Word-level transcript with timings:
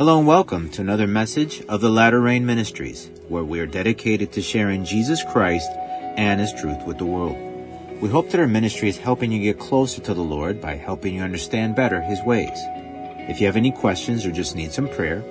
Hello 0.00 0.16
and 0.16 0.24
welcome 0.26 0.70
to 0.70 0.80
another 0.80 1.06
message 1.06 1.62
of 1.68 1.82
the 1.82 1.90
Latter 1.90 2.22
Rain 2.22 2.46
Ministries, 2.46 3.10
where 3.28 3.44
we 3.44 3.60
are 3.60 3.66
dedicated 3.66 4.32
to 4.32 4.40
sharing 4.40 4.82
Jesus 4.82 5.22
Christ 5.22 5.68
and 6.16 6.40
His 6.40 6.54
truth 6.54 6.86
with 6.86 6.96
the 6.96 7.04
world. 7.04 7.36
We 8.00 8.08
hope 8.08 8.30
that 8.30 8.40
our 8.40 8.46
ministry 8.46 8.88
is 8.88 8.96
helping 8.96 9.30
you 9.30 9.42
get 9.42 9.58
closer 9.58 10.00
to 10.00 10.14
the 10.14 10.22
Lord 10.22 10.58
by 10.58 10.76
helping 10.76 11.16
you 11.16 11.20
understand 11.20 11.76
better 11.76 12.00
His 12.00 12.22
ways. 12.22 12.58
If 13.28 13.42
you 13.42 13.46
have 13.46 13.58
any 13.58 13.72
questions 13.72 14.24
or 14.24 14.32
just 14.32 14.56
need 14.56 14.72
some 14.72 14.88
prayer, 14.88 15.22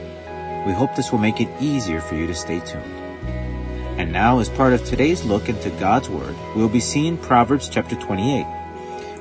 We 0.65 0.73
hope 0.73 0.95
this 0.95 1.11
will 1.11 1.19
make 1.19 1.39
it 1.39 1.61
easier 1.61 2.01
for 2.01 2.15
you 2.15 2.25
to 2.25 2.33
stay 2.33 2.59
tuned. 2.61 2.91
And 3.99 4.11
now, 4.11 4.39
as 4.39 4.49
part 4.49 4.73
of 4.73 4.83
today's 4.83 5.23
look 5.23 5.47
into 5.47 5.69
God's 5.71 6.09
Word, 6.09 6.35
we'll 6.55 6.69
be 6.69 6.79
seeing 6.79 7.19
Proverbs 7.19 7.69
chapter 7.69 7.95
28. 7.95 8.47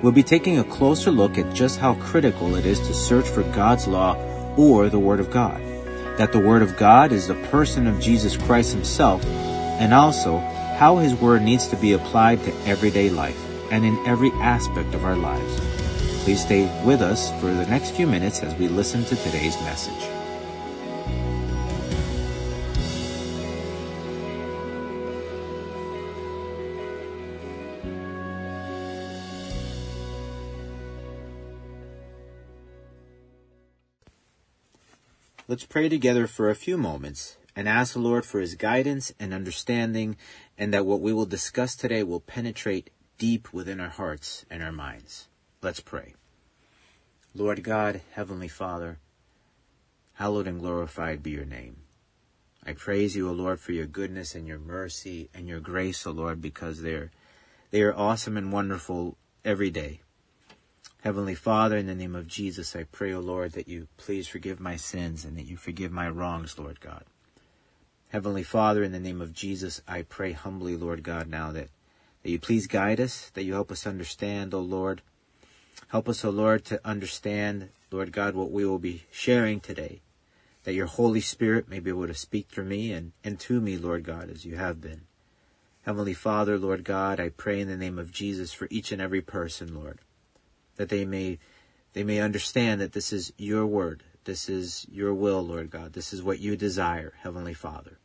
We'll 0.03 0.13
be 0.13 0.23
taking 0.23 0.59
a 0.59 0.65
closer 0.65 1.11
look 1.11 1.37
at 1.37 1.55
just 1.55 1.81
how 1.81 1.97
critical 1.97 2.55
it 2.55 2.65
is 2.65 2.81
to 2.81 2.95
search 2.95 3.29
for 3.29 3.43
God's 3.53 3.87
law 3.87 4.15
or 4.57 4.89
the 4.89 4.99
Word 4.99 5.21
of 5.21 5.31
God 5.31 5.61
that 6.21 6.33
the 6.33 6.39
Word 6.39 6.61
of 6.61 6.77
God 6.77 7.13
is 7.13 7.29
the 7.29 7.35
person 7.47 7.87
of 7.87 7.99
Jesus 7.99 8.37
Christ 8.37 8.75
Himself, 8.75 9.25
and 9.25 9.95
also 9.95 10.37
how 10.77 10.99
His 10.99 11.15
Word 11.15 11.41
needs 11.41 11.67
to 11.69 11.77
be 11.77 11.95
applied 11.95 12.45
to 12.45 12.55
everyday 12.67 13.09
life 13.09 13.43
and 13.73 13.87
in 13.87 13.97
every 14.07 14.31
aspect 14.33 14.93
of 14.95 15.03
our 15.03 15.17
lives. 15.17 15.59
Please 16.23 16.43
stay 16.43 16.71
with 16.85 17.01
us 17.01 17.31
for 17.41 17.47
the 17.47 17.65
next 17.69 17.93
few 17.93 18.07
minutes 18.07 18.43
as 18.43 18.55
we 18.57 18.69
listen 18.69 19.03
to 19.05 19.17
today's 19.17 19.59
message. 19.63 20.20
Let's 35.51 35.67
pray 35.67 35.89
together 35.89 36.29
for 36.29 36.49
a 36.49 36.55
few 36.55 36.79
moments 36.79 37.37
and 37.57 37.69
ask 37.69 37.95
the 37.95 37.99
Lord 37.99 38.25
for 38.25 38.39
his 38.39 38.55
guidance 38.55 39.13
and 39.19 39.35
understanding, 39.35 40.17
and 40.57 40.73
that 40.73 40.87
what 40.87 41.01
we 41.01 41.13
will 41.13 41.27
discuss 41.27 41.75
today 41.75 42.05
will 42.05 42.21
penetrate 42.21 42.91
deep 43.19 43.53
within 43.53 43.81
our 43.81 43.89
hearts 43.89 44.47
and 44.49 44.63
our 44.63 44.71
minds. 44.71 45.27
Let's 45.61 45.81
pray. 45.81 46.15
Lord 47.35 47.65
God, 47.65 48.01
Heavenly 48.13 48.47
Father, 48.47 49.01
hallowed 50.15 50.47
and 50.47 50.61
glorified 50.61 51.21
be 51.21 51.33
your 51.33 51.45
name. 51.45 51.79
I 52.65 52.73
praise 52.73 53.17
you, 53.17 53.29
O 53.29 53.33
Lord, 53.33 53.59
for 53.59 53.73
your 53.73 53.87
goodness 53.87 54.37
and 54.37 54.47
your 54.47 54.61
mercy 54.61 55.31
and 55.35 55.49
your 55.49 55.59
grace, 55.59 56.07
O 56.07 56.13
Lord, 56.13 56.41
because 56.41 56.83
they're 56.83 57.11
they 57.73 57.83
are 57.83 57.93
awesome 57.93 58.37
and 58.37 58.53
wonderful 58.53 59.17
every 59.45 59.73
day. 59.73 60.03
Heavenly 61.03 61.35
Father, 61.35 61.79
in 61.79 61.87
the 61.87 61.95
name 61.95 62.15
of 62.15 62.29
Jesus, 62.29 62.77
I 62.77 62.85
pray, 62.85 63.15
O 63.15 63.21
Lord, 63.21 63.53
that 63.53 63.69
you 63.69 63.89
please 63.97 64.29
forgive 64.29 64.61
my 64.61 64.77
sins 64.77 65.25
and 65.25 65.35
that 65.39 65.47
you 65.47 65.57
forgive 65.57 65.91
my 65.91 66.11
wrongs, 66.11 66.59
Lord 66.59 66.79
God. 66.79 67.05
Heavenly 68.11 68.43
Father, 68.43 68.83
in 68.83 68.93
the 68.93 69.01
name 69.01 69.23
of 69.23 69.33
Jesus, 69.33 69.81
I 69.89 70.03
pray 70.03 70.33
humbly, 70.33 70.77
Lord 70.77 71.03
God, 71.03 71.27
now 71.27 71.53
that, 71.53 71.71
that 72.23 72.31
you 72.31 72.39
please 72.39 72.67
guide 72.67 73.01
us, 73.01 73.31
that 73.31 73.45
you 73.45 73.55
help 73.55 73.73
us 73.73 73.87
understand, 73.87 74.53
O 74.53 74.61
Lord. 74.61 75.01
Help 75.89 76.07
us, 76.07 76.23
O 76.23 76.29
Lord, 76.29 76.67
to 76.67 76.87
understand, 76.87 77.71
Lord 77.91 78.13
God, 78.13 78.35
what 78.35 78.51
we 78.51 78.67
will 78.67 78.79
be 78.79 79.05
sharing 79.11 79.59
today. 79.59 80.03
That 80.65 80.75
your 80.75 80.87
Holy 80.87 81.23
Spirit 81.23 81.67
may 81.67 81.81
be 81.81 81.89
able 81.89 82.09
to 82.09 82.15
speak 82.15 82.49
through 82.49 82.67
me 82.67 82.93
and, 82.93 83.13
and 83.25 83.41
to 83.41 83.63
me, 83.63 83.79
Lord 83.79 84.05
God, 84.05 84.29
as 84.29 84.45
you 84.45 84.57
have 84.57 84.83
been. 84.83 85.03
Heavenly 85.85 86.13
Father, 86.13 86.59
Lord 86.59 86.85
God, 86.85 87.19
I 87.19 87.31
pray 87.31 87.59
in 87.59 87.69
the 87.69 87.77
name 87.79 87.99
of 87.99 88.13
Jesus 88.13 88.53
for 88.53 88.69
each 88.71 88.93
and 88.93 89.01
every 89.01 89.23
person, 89.23 89.75
Lord 89.75 90.01
that 90.81 90.89
they 90.89 91.05
may 91.05 91.39
they 91.93 92.03
may 92.03 92.21
understand 92.21 92.81
that 92.81 92.93
this 92.93 93.13
is 93.13 93.35
your 93.37 93.67
word. 93.67 94.03
This 94.25 94.49
is 94.49 94.87
your 94.91 95.13
will, 95.13 95.43
Lord 95.43 95.71
God. 95.71 95.93
This 95.93 96.11
is 96.15 96.23
what 96.23 96.39
you 96.39 96.57
desire, 96.57 97.13
Heavenly 97.19 97.53
Father. 97.53 97.99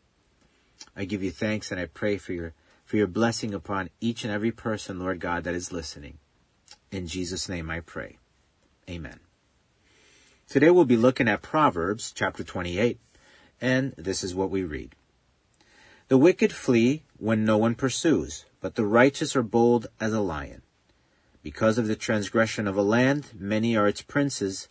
I 0.94 1.06
give 1.06 1.24
you 1.24 1.32
thanks 1.32 1.72
and 1.72 1.80
I 1.80 1.86
pray 1.86 2.18
for 2.18 2.34
your 2.34 2.54
for 2.84 2.98
your 2.98 3.08
blessing 3.08 3.54
upon 3.54 3.92
each 4.02 4.26
and 4.26 4.34
every 4.34 4.52
person, 4.52 5.00
Lord 5.00 5.22
God, 5.22 5.46
that 5.46 5.56
is 5.56 5.72
listening. 5.72 6.18
In 6.92 7.08
Jesus' 7.08 7.48
name 7.48 7.72
I 7.72 7.80
pray. 7.80 8.18
Amen. 8.90 9.22
Today 10.50 10.70
we'll 10.70 10.84
be 10.84 10.98
looking 10.98 11.30
at 11.30 11.42
Proverbs 11.42 12.12
chapter 12.14 12.44
28, 12.44 13.00
and 13.62 13.94
this 13.98 14.22
is 14.22 14.36
what 14.36 14.50
we 14.50 14.66
read. 14.66 14.96
The 16.10 16.18
wicked 16.18 16.52
flee 16.52 17.04
when 17.18 17.46
no 17.46 17.58
one 17.58 17.76
pursues, 17.76 18.44
but 18.60 18.76
the 18.76 18.86
righteous 18.86 19.34
are 19.34 19.44
bold 19.44 19.88
as 20.02 20.12
a 20.12 20.20
lion. 20.20 20.62
Because 21.46 21.78
of 21.78 21.86
the 21.86 21.96
transgression 21.96 22.68
of 22.68 22.76
a 22.76 22.82
land, 22.82 23.28
many 23.38 23.78
are 23.78 23.88
its 23.88 24.02
princes, 24.02 24.68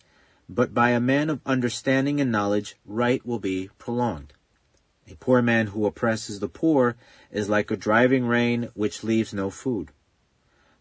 but 0.49 0.73
by 0.73 0.89
a 0.89 0.99
man 0.99 1.29
of 1.29 1.39
understanding 1.45 2.19
and 2.19 2.29
knowledge, 2.29 2.75
right 2.85 3.25
will 3.25 3.39
be 3.39 3.69
prolonged. 3.77 4.33
A 5.09 5.15
poor 5.15 5.41
man 5.41 5.67
who 5.67 5.85
oppresses 5.85 6.41
the 6.41 6.49
poor 6.49 6.97
is 7.31 7.47
like 7.47 7.71
a 7.71 7.77
driving 7.77 8.25
rain 8.27 8.71
which 8.73 9.05
leaves 9.05 9.33
no 9.33 9.49
food. 9.49 9.91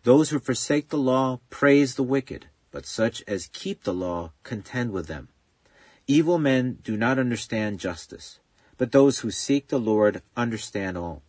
Those 0.02 0.30
who 0.30 0.40
forsake 0.40 0.88
the 0.88 0.98
law 0.98 1.38
praise 1.48 1.94
the 1.94 2.02
wicked, 2.02 2.46
but 2.72 2.86
such 2.86 3.22
as 3.28 3.48
keep 3.52 3.84
the 3.84 3.94
law 3.94 4.32
contend 4.42 4.90
with 4.90 5.06
them. 5.06 5.28
Evil 6.08 6.40
men 6.40 6.78
do 6.82 6.96
not 6.96 7.20
understand 7.20 7.78
justice, 7.78 8.40
but 8.78 8.90
those 8.90 9.20
who 9.20 9.30
seek 9.30 9.68
the 9.68 9.78
Lord 9.78 10.22
understand 10.36 10.98
all. 10.98 11.22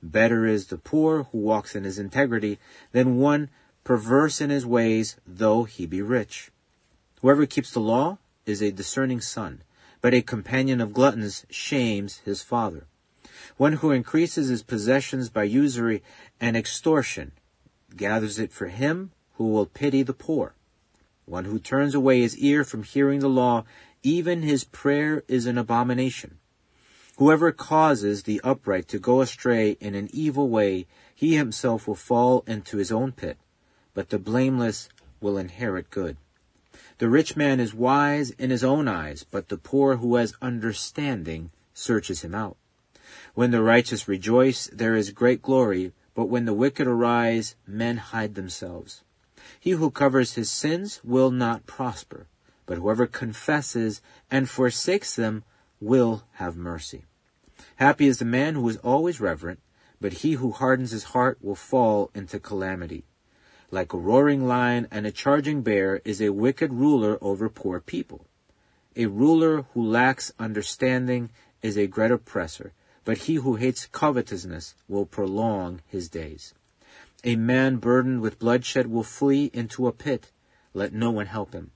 Better 0.00 0.46
is 0.46 0.68
the 0.68 0.78
poor 0.78 1.24
who 1.24 1.38
walks 1.38 1.74
in 1.74 1.82
his 1.82 1.98
integrity 1.98 2.60
than 2.92 3.18
one 3.18 3.50
perverse 3.84 4.40
in 4.40 4.50
his 4.50 4.66
ways, 4.66 5.16
though 5.26 5.64
he 5.64 5.86
be 5.86 6.02
rich. 6.02 6.50
Whoever 7.20 7.46
keeps 7.46 7.70
the 7.70 7.80
law 7.80 8.18
is 8.46 8.62
a 8.62 8.72
discerning 8.72 9.20
son, 9.20 9.62
but 10.00 10.14
a 10.14 10.22
companion 10.22 10.80
of 10.80 10.92
gluttons 10.92 11.44
shames 11.50 12.18
his 12.18 12.42
father. 12.42 12.86
One 13.56 13.74
who 13.74 13.90
increases 13.90 14.48
his 14.48 14.62
possessions 14.62 15.28
by 15.28 15.44
usury 15.44 16.02
and 16.40 16.56
extortion 16.56 17.32
gathers 17.96 18.38
it 18.38 18.52
for 18.52 18.68
him 18.68 19.10
who 19.34 19.48
will 19.48 19.66
pity 19.66 20.02
the 20.02 20.14
poor. 20.14 20.54
One 21.26 21.44
who 21.44 21.58
turns 21.58 21.94
away 21.94 22.20
his 22.20 22.36
ear 22.38 22.64
from 22.64 22.82
hearing 22.82 23.20
the 23.20 23.28
law, 23.28 23.64
even 24.02 24.42
his 24.42 24.64
prayer 24.64 25.24
is 25.28 25.46
an 25.46 25.58
abomination. 25.58 26.38
Whoever 27.18 27.52
causes 27.52 28.22
the 28.22 28.40
upright 28.42 28.88
to 28.88 28.98
go 28.98 29.20
astray 29.20 29.76
in 29.80 29.94
an 29.94 30.08
evil 30.12 30.48
way, 30.48 30.86
he 31.14 31.36
himself 31.36 31.86
will 31.86 31.94
fall 31.94 32.44
into 32.46 32.78
his 32.78 32.90
own 32.90 33.12
pit 33.12 33.36
but 33.94 34.10
the 34.10 34.18
blameless 34.18 34.88
will 35.20 35.36
inherit 35.38 35.90
good. 35.90 36.16
The 36.98 37.08
rich 37.08 37.36
man 37.36 37.60
is 37.60 37.74
wise 37.74 38.30
in 38.30 38.50
his 38.50 38.62
own 38.62 38.86
eyes, 38.86 39.24
but 39.24 39.48
the 39.48 39.56
poor 39.56 39.96
who 39.96 40.16
has 40.16 40.34
understanding 40.42 41.50
searches 41.72 42.22
him 42.22 42.34
out. 42.34 42.56
When 43.34 43.50
the 43.50 43.62
righteous 43.62 44.06
rejoice, 44.06 44.68
there 44.72 44.94
is 44.94 45.10
great 45.10 45.42
glory, 45.42 45.92
but 46.14 46.26
when 46.26 46.44
the 46.44 46.54
wicked 46.54 46.86
arise, 46.86 47.56
men 47.66 47.96
hide 47.96 48.34
themselves. 48.34 49.02
He 49.58 49.70
who 49.72 49.90
covers 49.90 50.34
his 50.34 50.50
sins 50.50 51.00
will 51.02 51.30
not 51.30 51.66
prosper, 51.66 52.26
but 52.66 52.78
whoever 52.78 53.06
confesses 53.06 54.00
and 54.30 54.48
forsakes 54.48 55.16
them 55.16 55.44
will 55.80 56.24
have 56.34 56.56
mercy. 56.56 57.04
Happy 57.76 58.06
is 58.06 58.18
the 58.18 58.24
man 58.24 58.54
who 58.54 58.68
is 58.68 58.76
always 58.78 59.20
reverent, 59.20 59.60
but 60.00 60.12
he 60.12 60.32
who 60.34 60.52
hardens 60.52 60.90
his 60.90 61.04
heart 61.04 61.38
will 61.40 61.54
fall 61.54 62.10
into 62.14 62.38
calamity. 62.38 63.04
Like 63.72 63.92
a 63.92 63.98
roaring 63.98 64.48
lion 64.48 64.88
and 64.90 65.06
a 65.06 65.12
charging 65.12 65.62
bear 65.62 66.00
is 66.04 66.20
a 66.20 66.32
wicked 66.32 66.72
ruler 66.72 67.18
over 67.20 67.48
poor 67.48 67.78
people. 67.78 68.26
A 68.96 69.06
ruler 69.06 69.62
who 69.74 69.82
lacks 69.82 70.32
understanding 70.40 71.30
is 71.62 71.78
a 71.78 71.86
great 71.86 72.10
oppressor, 72.10 72.72
but 73.04 73.18
he 73.18 73.34
who 73.36 73.54
hates 73.54 73.86
covetousness 73.86 74.74
will 74.88 75.06
prolong 75.06 75.82
his 75.86 76.08
days. 76.08 76.52
A 77.22 77.36
man 77.36 77.76
burdened 77.76 78.22
with 78.22 78.40
bloodshed 78.40 78.88
will 78.88 79.04
flee 79.04 79.50
into 79.52 79.86
a 79.86 79.92
pit. 79.92 80.32
Let 80.74 80.92
no 80.92 81.12
one 81.12 81.26
help 81.26 81.52
him. 81.52 81.70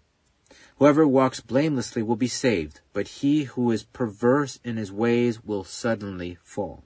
Whoever 0.79 1.07
walks 1.07 1.39
blamelessly 1.39 2.03
will 2.03 2.17
be 2.17 2.27
saved, 2.27 2.81
but 2.93 3.07
he 3.07 3.45
who 3.45 3.71
is 3.71 3.85
perverse 3.85 4.59
in 4.65 4.79
his 4.79 4.91
ways 4.91 5.45
will 5.45 5.63
suddenly 5.63 6.39
fall. 6.43 6.83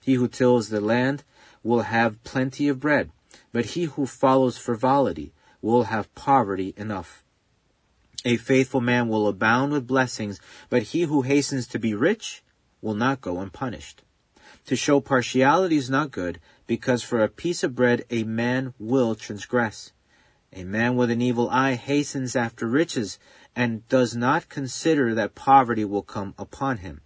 He 0.00 0.14
who 0.14 0.26
tills 0.26 0.70
the 0.70 0.80
land 0.80 1.22
will 1.62 1.82
have 1.82 2.24
plenty 2.24 2.68
of 2.68 2.80
bread 2.80 3.10
but 3.52 3.66
he 3.66 3.84
who 3.84 4.06
follows 4.06 4.58
frivolity 4.58 5.32
will 5.60 5.84
have 5.84 6.14
poverty 6.14 6.74
enough. 6.76 7.22
A 8.24 8.36
faithful 8.36 8.80
man 8.80 9.08
will 9.08 9.28
abound 9.28 9.72
with 9.72 9.86
blessings, 9.86 10.40
but 10.70 10.82
he 10.82 11.02
who 11.02 11.22
hastens 11.22 11.66
to 11.68 11.78
be 11.78 11.94
rich 11.94 12.42
will 12.80 12.94
not 12.94 13.20
go 13.20 13.40
unpunished. 13.40 14.02
To 14.66 14.76
show 14.76 15.00
partiality 15.00 15.76
is 15.76 15.90
not 15.90 16.10
good, 16.10 16.40
because 16.66 17.02
for 17.02 17.22
a 17.22 17.28
piece 17.28 17.62
of 17.62 17.74
bread 17.74 18.04
a 18.10 18.22
man 18.24 18.74
will 18.78 19.14
transgress. 19.14 19.92
A 20.52 20.64
man 20.64 20.96
with 20.96 21.10
an 21.10 21.20
evil 21.20 21.48
eye 21.50 21.74
hastens 21.74 22.36
after 22.36 22.66
riches, 22.66 23.18
and 23.56 23.86
does 23.88 24.14
not 24.14 24.48
consider 24.48 25.14
that 25.14 25.34
poverty 25.34 25.84
will 25.84 26.02
come 26.02 26.34
upon 26.38 26.78
him. 26.78 27.00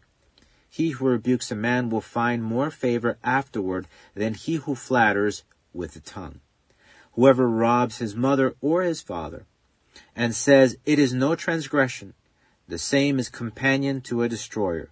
He 0.68 0.90
who 0.90 1.08
rebukes 1.08 1.50
a 1.50 1.56
man 1.56 1.88
will 1.88 2.02
find 2.02 2.44
more 2.44 2.70
favor 2.70 3.18
afterward 3.24 3.86
than 4.14 4.34
he 4.34 4.56
who 4.56 4.74
flatters 4.74 5.44
with 5.76 5.92
the 5.92 6.00
tongue. 6.00 6.40
Whoever 7.12 7.48
robs 7.48 7.98
his 7.98 8.14
mother 8.14 8.56
or 8.60 8.82
his 8.82 9.00
father, 9.00 9.46
and 10.14 10.34
says, 10.34 10.76
It 10.84 10.98
is 10.98 11.12
no 11.12 11.34
transgression, 11.34 12.14
the 12.68 12.78
same 12.78 13.18
is 13.18 13.28
companion 13.28 14.00
to 14.02 14.22
a 14.22 14.28
destroyer. 14.28 14.90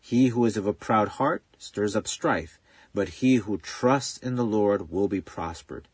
He 0.00 0.28
who 0.28 0.44
is 0.46 0.56
of 0.56 0.66
a 0.66 0.72
proud 0.72 1.08
heart 1.08 1.42
stirs 1.58 1.94
up 1.94 2.08
strife, 2.08 2.58
but 2.94 3.20
he 3.20 3.36
who 3.36 3.58
trusts 3.58 4.18
in 4.18 4.36
the 4.36 4.44
Lord 4.44 4.90
will 4.90 5.08
be 5.08 5.20
prospered. 5.20 5.86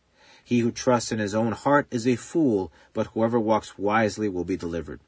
He 0.44 0.60
who 0.60 0.70
trusts 0.70 1.10
in 1.10 1.18
his 1.18 1.34
own 1.34 1.52
heart 1.52 1.88
is 1.90 2.06
a 2.06 2.14
fool, 2.14 2.70
but 2.92 3.08
whoever 3.08 3.40
walks 3.40 3.76
wisely 3.76 4.28
will 4.28 4.44
be 4.44 4.56
delivered. 4.56 5.00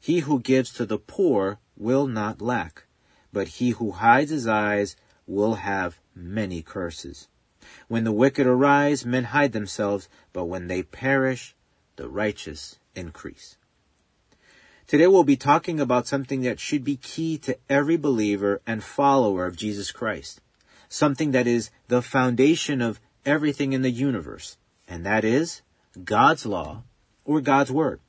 He 0.00 0.20
who 0.20 0.40
gives 0.40 0.72
to 0.72 0.86
the 0.86 0.98
poor 0.98 1.58
will 1.76 2.06
not 2.06 2.40
lack, 2.40 2.84
but 3.32 3.48
he 3.58 3.70
who 3.70 3.92
hides 3.92 4.30
his 4.30 4.46
eyes 4.46 4.96
will 5.26 5.56
have 5.56 6.00
many 6.14 6.62
curses. 6.62 7.28
When 7.88 8.04
the 8.04 8.12
wicked 8.12 8.46
arise, 8.46 9.04
men 9.04 9.24
hide 9.24 9.52
themselves, 9.52 10.08
but 10.32 10.44
when 10.44 10.68
they 10.68 10.82
perish, 10.82 11.54
the 11.96 12.08
righteous 12.08 12.78
increase. 12.94 13.56
Today 14.86 15.06
we'll 15.06 15.24
be 15.24 15.36
talking 15.36 15.78
about 15.78 16.06
something 16.06 16.42
that 16.42 16.58
should 16.58 16.82
be 16.82 16.96
key 16.96 17.38
to 17.38 17.56
every 17.68 17.96
believer 17.96 18.60
and 18.66 18.82
follower 18.82 19.46
of 19.46 19.56
Jesus 19.56 19.92
Christ. 19.92 20.40
Something 20.88 21.30
that 21.30 21.46
is 21.46 21.70
the 21.86 22.02
foundation 22.02 22.82
of 22.82 23.00
everything 23.24 23.72
in 23.72 23.82
the 23.82 23.90
universe, 23.90 24.56
and 24.88 25.06
that 25.06 25.24
is 25.24 25.62
God's 26.04 26.44
law 26.44 26.82
or 27.24 27.40
God's 27.40 27.70
word. 27.70 28.00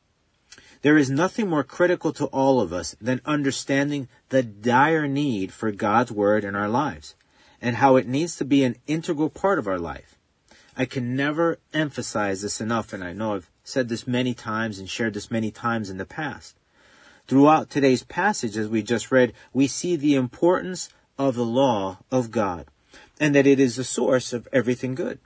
There 0.81 0.98
is 0.98 1.12
nothing 1.12 1.48
more 1.48 1.63
critical 1.63 2.12
to 2.13 2.25
all 2.25 2.60
of 2.60 2.74
us 2.74 2.96
than 3.00 3.22
understanding 3.25 4.08
the 4.30 4.42
dire 4.42 5.08
need 5.08 5.54
for 5.54 5.72
God's 5.72 6.12
Word 6.12 6.44
in 6.44 6.56
our 6.56 6.69
lives 6.69 7.13
and 7.62 7.78
how 7.78 7.96
it 7.96 8.08
needs 8.08 8.36
to 8.38 8.46
be 8.46 8.63
an 8.63 8.75
integral 8.88 9.30
part 9.30 9.60
of 9.60 9.68
our 9.68 9.80
life. 9.80 10.16
I 10.75 10.86
can 10.86 11.16
never 11.16 11.60
emphasize 11.74 12.42
this 12.42 12.60
enough, 12.62 12.94
and 12.94 13.04
I 13.04 13.13
know 13.13 13.36
I've 13.36 13.50
said 13.63 13.90
this 13.90 14.08
many 14.08 14.34
times 14.34 14.80
and 14.80 14.90
shared 14.90 15.13
this 15.13 15.30
many 15.30 15.52
times 15.52 15.90
in 15.90 15.98
the 15.98 16.06
past. 16.06 16.56
Throughout 17.28 17.69
today's 17.69 18.04
passage, 18.04 18.58
as 18.58 18.68
we 18.68 18.81
just 18.81 19.12
read, 19.12 19.34
we 19.54 19.68
see 19.68 19.96
the 19.96 20.16
importance 20.16 20.90
of 21.18 21.36
the 21.36 21.46
law 21.46 22.00
of 22.10 22.31
God 22.31 22.66
and 23.19 23.36
that 23.36 23.46
it 23.46 23.60
is 23.60 23.75
the 23.75 23.84
source 23.84 24.34
of 24.34 24.48
everything 24.52 24.96
good. 24.96 25.19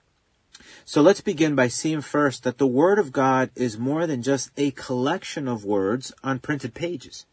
So 0.83 1.01
let's 1.01 1.21
begin 1.21 1.55
by 1.55 1.67
seeing 1.67 2.01
first 2.01 2.43
that 2.43 2.57
the 2.57 2.67
Word 2.67 2.99
of 2.99 3.11
God 3.11 3.49
is 3.55 3.79
more 3.79 4.05
than 4.05 4.21
just 4.21 4.51
a 4.57 4.71
collection 4.71 5.47
of 5.47 5.65
words 5.65 6.13
on 6.23 6.39
printed 6.39 6.73
pages. 6.73 7.25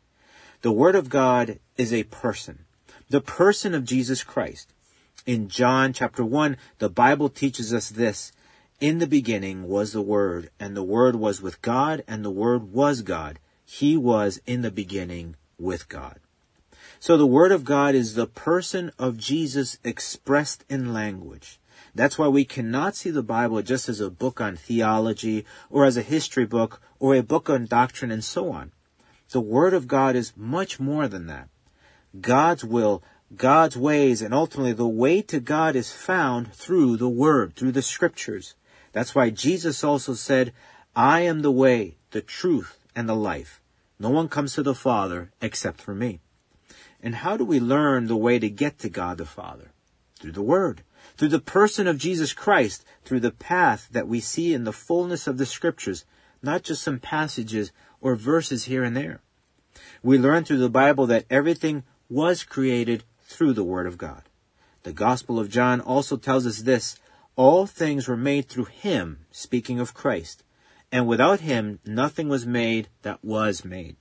The 0.63 0.73
Word 0.73 0.95
of 0.95 1.11
God 1.11 1.59
is 1.77 1.93
a 1.93 2.05
person, 2.05 2.65
the 3.11 3.21
person 3.21 3.75
of 3.75 3.85
Jesus 3.85 4.23
Christ. 4.23 4.73
In 5.25 5.49
John 5.49 5.93
chapter 5.93 6.25
1, 6.25 6.57
the 6.81 6.89
Bible 6.89 7.29
teaches 7.29 7.73
us 7.73 7.91
this. 7.91 8.33
In 8.81 8.99
the 8.99 9.07
beginning 9.07 9.69
was 9.69 9.93
the 9.93 10.03
Word, 10.03 10.51
and 10.59 10.77
the 10.77 10.83
Word 10.83 11.15
was 11.15 11.41
with 11.41 11.63
God, 11.63 12.03
and 12.09 12.25
the 12.25 12.31
Word 12.31 12.73
was 12.73 13.03
God. 13.03 13.39
He 13.65 13.97
was 13.97 14.41
in 14.47 14.63
the 14.63 14.73
beginning 14.73 15.37
with 15.61 15.89
God. 15.89 16.19
So 16.99 17.17
the 17.17 17.27
Word 17.27 17.53
of 17.53 17.65
God 17.65 17.95
is 17.95 18.15
the 18.15 18.27
person 18.27 18.91
of 18.99 19.17
Jesus 19.17 19.79
expressed 19.85 20.65
in 20.69 20.93
language. 20.93 21.61
That's 21.95 22.19
why 22.19 22.27
we 22.27 22.45
cannot 22.45 22.97
see 22.97 23.11
the 23.11 23.23
Bible 23.23 23.63
just 23.63 23.89
as 23.89 24.01
a 24.01 24.11
book 24.11 24.41
on 24.41 24.57
theology 24.57 25.45
or 25.71 25.85
as 25.85 25.97
a 25.97 26.03
history 26.03 26.47
book 26.47 26.81
or 26.99 27.15
a 27.15 27.23
book 27.23 27.49
on 27.49 27.67
doctrine 27.67 28.11
and 28.11 28.25
so 28.25 28.51
on. 28.51 28.73
The 29.31 29.41
Word 29.41 29.73
of 29.73 29.87
God 29.87 30.17
is 30.17 30.33
much 30.37 30.81
more 30.81 31.07
than 31.07 31.29
that. 31.29 31.49
God's 32.21 32.65
will, 32.65 33.03
God's 33.37 33.77
ways, 33.77 34.23
and 34.23 34.35
ultimately 34.35 34.73
the 34.73 34.87
way 34.87 35.23
to 35.23 35.41
God 35.41 35.77
is 35.77 35.93
found 35.93 36.53
through 36.53 36.97
the 36.97 37.09
Word, 37.09 37.55
through 37.57 37.73
the 37.73 37.83
Scriptures. 37.83 38.55
That's 38.93 39.15
why 39.15 39.31
Jesus 39.31 39.83
also 39.83 40.15
said, 40.15 40.53
I 40.95 41.21
am 41.21 41.41
the 41.41 41.53
way, 41.53 41.97
the 42.11 42.21
truth, 42.21 42.79
and 42.95 43.09
the 43.09 43.17
life. 43.17 43.61
No 43.99 44.11
one 44.11 44.29
comes 44.29 44.55
to 44.55 44.63
the 44.63 44.75
Father 44.75 45.31
except 45.41 45.81
for 45.81 45.95
me. 45.95 46.21
And 47.03 47.17
how 47.17 47.37
do 47.37 47.45
we 47.45 47.59
learn 47.59 48.07
the 48.07 48.17
way 48.17 48.39
to 48.39 48.51
get 48.51 48.79
to 48.81 48.89
God 48.89 49.19
the 49.19 49.25
Father? 49.25 49.73
Through 50.21 50.33
the 50.33 50.43
Word 50.43 50.83
through 51.17 51.29
the 51.29 51.41
person 51.41 51.87
of 51.87 51.99
Jesus 51.99 52.33
Christ, 52.33 52.85
through 53.05 53.21
the 53.21 53.31
path 53.31 53.89
that 53.93 54.09
we 54.09 54.21
see 54.21 54.55
in 54.55 54.65
the 54.65 54.73
fullness 54.73 55.27
of 55.27 55.39
the 55.39 55.47
scriptures, 55.47 56.05
not 56.43 56.63
just 56.63 56.83
some 56.83 56.99
passages 56.99 57.73
or 58.01 58.17
verses 58.17 58.65
here 58.65 58.85
and 58.85 58.97
there. 58.97 59.21
We 60.03 60.19
learn 60.19 60.45
through 60.45 60.59
the 60.59 60.69
Bible 60.69 61.07
that 61.07 61.27
everything 61.31 61.85
was 62.09 62.43
created 62.43 63.05
through 63.33 63.55
the 63.55 63.65
Word 63.65 63.87
of 63.87 63.99
God. 63.99 64.23
The 64.83 64.93
Gospel 64.93 65.39
of 65.39 65.49
John 65.49 65.81
also 65.81 66.17
tells 66.17 66.47
us 66.47 66.59
this, 66.59 66.99
all 67.35 67.67
things 67.67 68.07
were 68.07 68.17
made 68.17 68.49
through 68.49 68.67
Him, 68.67 69.21
speaking 69.31 69.81
of 69.81 69.95
Christ, 69.95 70.45
and 70.91 71.07
without 71.07 71.41
Him 71.41 71.79
nothing 71.87 72.29
was 72.29 72.47
made 72.47 72.89
that 73.03 73.25
was 73.25 73.65
made. 73.65 73.97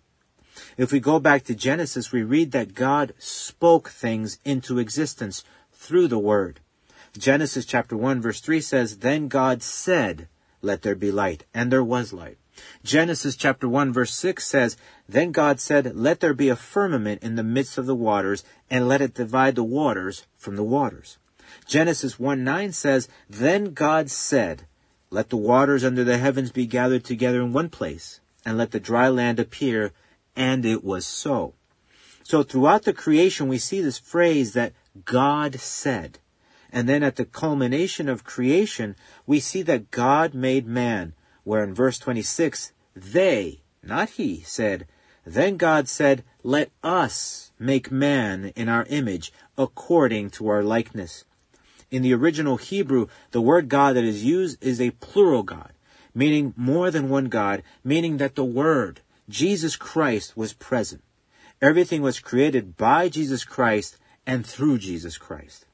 If 0.77 0.91
we 0.91 0.99
go 0.99 1.19
back 1.19 1.43
to 1.45 1.55
Genesis, 1.55 2.11
we 2.11 2.23
read 2.23 2.51
that 2.51 2.75
God 2.75 3.13
spoke 3.17 3.89
things 3.89 4.39
into 4.43 4.79
existence 4.79 5.43
through 5.71 6.07
the 6.07 6.19
Word. 6.19 6.59
Genesis 7.17 7.65
chapter 7.65 7.95
1 7.95 8.21
verse 8.21 8.41
3 8.41 8.59
says, 8.61 8.97
Then 8.97 9.27
God 9.27 9.63
said, 9.63 10.27
Let 10.61 10.81
there 10.81 10.95
be 10.95 11.11
light, 11.11 11.45
and 11.53 11.71
there 11.71 11.83
was 11.83 12.11
light. 12.11 12.37
Genesis 12.83 13.35
chapter 13.35 13.67
1 13.67 13.93
verse 13.93 14.13
6 14.13 14.45
says, 14.45 14.77
Then 15.07 15.31
God 15.31 15.59
said, 15.59 15.95
Let 15.95 16.19
there 16.19 16.33
be 16.33 16.49
a 16.49 16.55
firmament 16.55 17.23
in 17.23 17.35
the 17.35 17.43
midst 17.43 17.77
of 17.77 17.85
the 17.85 17.95
waters, 17.95 18.43
and 18.69 18.87
let 18.87 19.01
it 19.01 19.13
divide 19.13 19.55
the 19.55 19.63
waters 19.63 20.25
from 20.37 20.55
the 20.55 20.63
waters. 20.63 21.17
Genesis 21.65 22.19
1 22.19 22.43
9 22.43 22.71
says, 22.71 23.07
Then 23.29 23.73
God 23.73 24.09
said, 24.09 24.67
Let 25.09 25.29
the 25.29 25.37
waters 25.37 25.83
under 25.83 26.03
the 26.03 26.17
heavens 26.17 26.51
be 26.51 26.65
gathered 26.65 27.03
together 27.03 27.41
in 27.41 27.53
one 27.53 27.69
place, 27.69 28.19
and 28.45 28.57
let 28.57 28.71
the 28.71 28.79
dry 28.79 29.09
land 29.09 29.39
appear, 29.39 29.91
and 30.35 30.65
it 30.65 30.83
was 30.83 31.05
so. 31.05 31.53
So 32.23 32.43
throughout 32.43 32.83
the 32.83 32.93
creation 32.93 33.47
we 33.47 33.57
see 33.57 33.81
this 33.81 33.97
phrase 33.97 34.53
that 34.53 34.73
God 35.05 35.55
said. 35.59 36.19
And 36.71 36.87
then 36.87 37.03
at 37.03 37.17
the 37.17 37.25
culmination 37.25 38.07
of 38.07 38.23
creation, 38.23 38.95
we 39.25 39.39
see 39.39 39.61
that 39.63 39.91
God 39.91 40.33
made 40.33 40.65
man, 40.65 41.13
where 41.43 41.63
in 41.63 41.73
verse 41.73 41.97
26, 41.99 42.71
they, 42.95 43.61
not 43.83 44.11
he, 44.11 44.41
said, 44.41 44.87
Then 45.25 45.57
God 45.57 45.87
said, 45.87 46.23
Let 46.43 46.71
us 46.83 47.51
make 47.59 47.91
man 47.91 48.51
in 48.55 48.69
our 48.69 48.85
image, 48.89 49.31
according 49.57 50.29
to 50.31 50.47
our 50.47 50.63
likeness. 50.63 51.25
In 51.89 52.01
the 52.01 52.13
original 52.13 52.57
Hebrew, 52.57 53.07
the 53.31 53.41
word 53.41 53.69
God 53.69 53.95
that 53.95 54.03
is 54.03 54.23
used 54.23 54.63
is 54.63 54.79
a 54.79 54.91
plural 54.91 55.43
God, 55.43 55.73
meaning 56.15 56.53
more 56.55 56.89
than 56.89 57.09
one 57.09 57.25
God, 57.25 57.63
meaning 57.83 58.17
that 58.17 58.35
the 58.35 58.45
Word, 58.45 59.01
Jesus 59.27 59.75
Christ, 59.75 60.37
was 60.37 60.53
present. 60.53 61.03
Everything 61.61 62.01
was 62.01 62.19
created 62.19 62.77
by 62.77 63.09
Jesus 63.09 63.43
Christ 63.43 63.97
and 64.25 64.45
through 64.45 64.77
Jesus 64.77 65.17
Christ. 65.17 65.65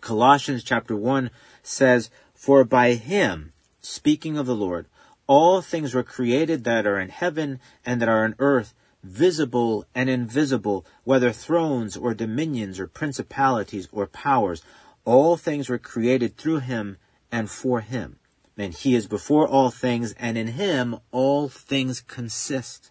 Colossians 0.00 0.62
chapter 0.62 0.94
1 0.94 1.30
says, 1.62 2.10
For 2.34 2.62
by 2.62 2.92
him, 2.92 3.53
speaking 3.84 4.36
of 4.38 4.46
the 4.46 4.54
Lord, 4.54 4.86
all 5.26 5.62
things 5.62 5.94
were 5.94 6.02
created 6.02 6.64
that 6.64 6.86
are 6.86 6.98
in 6.98 7.08
heaven 7.08 7.60
and 7.84 8.00
that 8.00 8.08
are 8.08 8.24
on 8.24 8.34
earth, 8.38 8.74
visible 9.02 9.86
and 9.94 10.08
invisible, 10.08 10.84
whether 11.04 11.32
thrones 11.32 11.96
or 11.96 12.14
dominions 12.14 12.80
or 12.80 12.86
principalities 12.86 13.88
or 13.92 14.06
powers. 14.06 14.62
All 15.04 15.36
things 15.36 15.68
were 15.68 15.78
created 15.78 16.36
through 16.36 16.60
him 16.60 16.96
and 17.30 17.50
for 17.50 17.80
him. 17.80 18.16
And 18.56 18.72
he 18.72 18.94
is 18.94 19.06
before 19.06 19.48
all 19.48 19.70
things, 19.70 20.14
and 20.18 20.38
in 20.38 20.48
him 20.48 20.98
all 21.10 21.48
things 21.48 22.00
consist. 22.00 22.90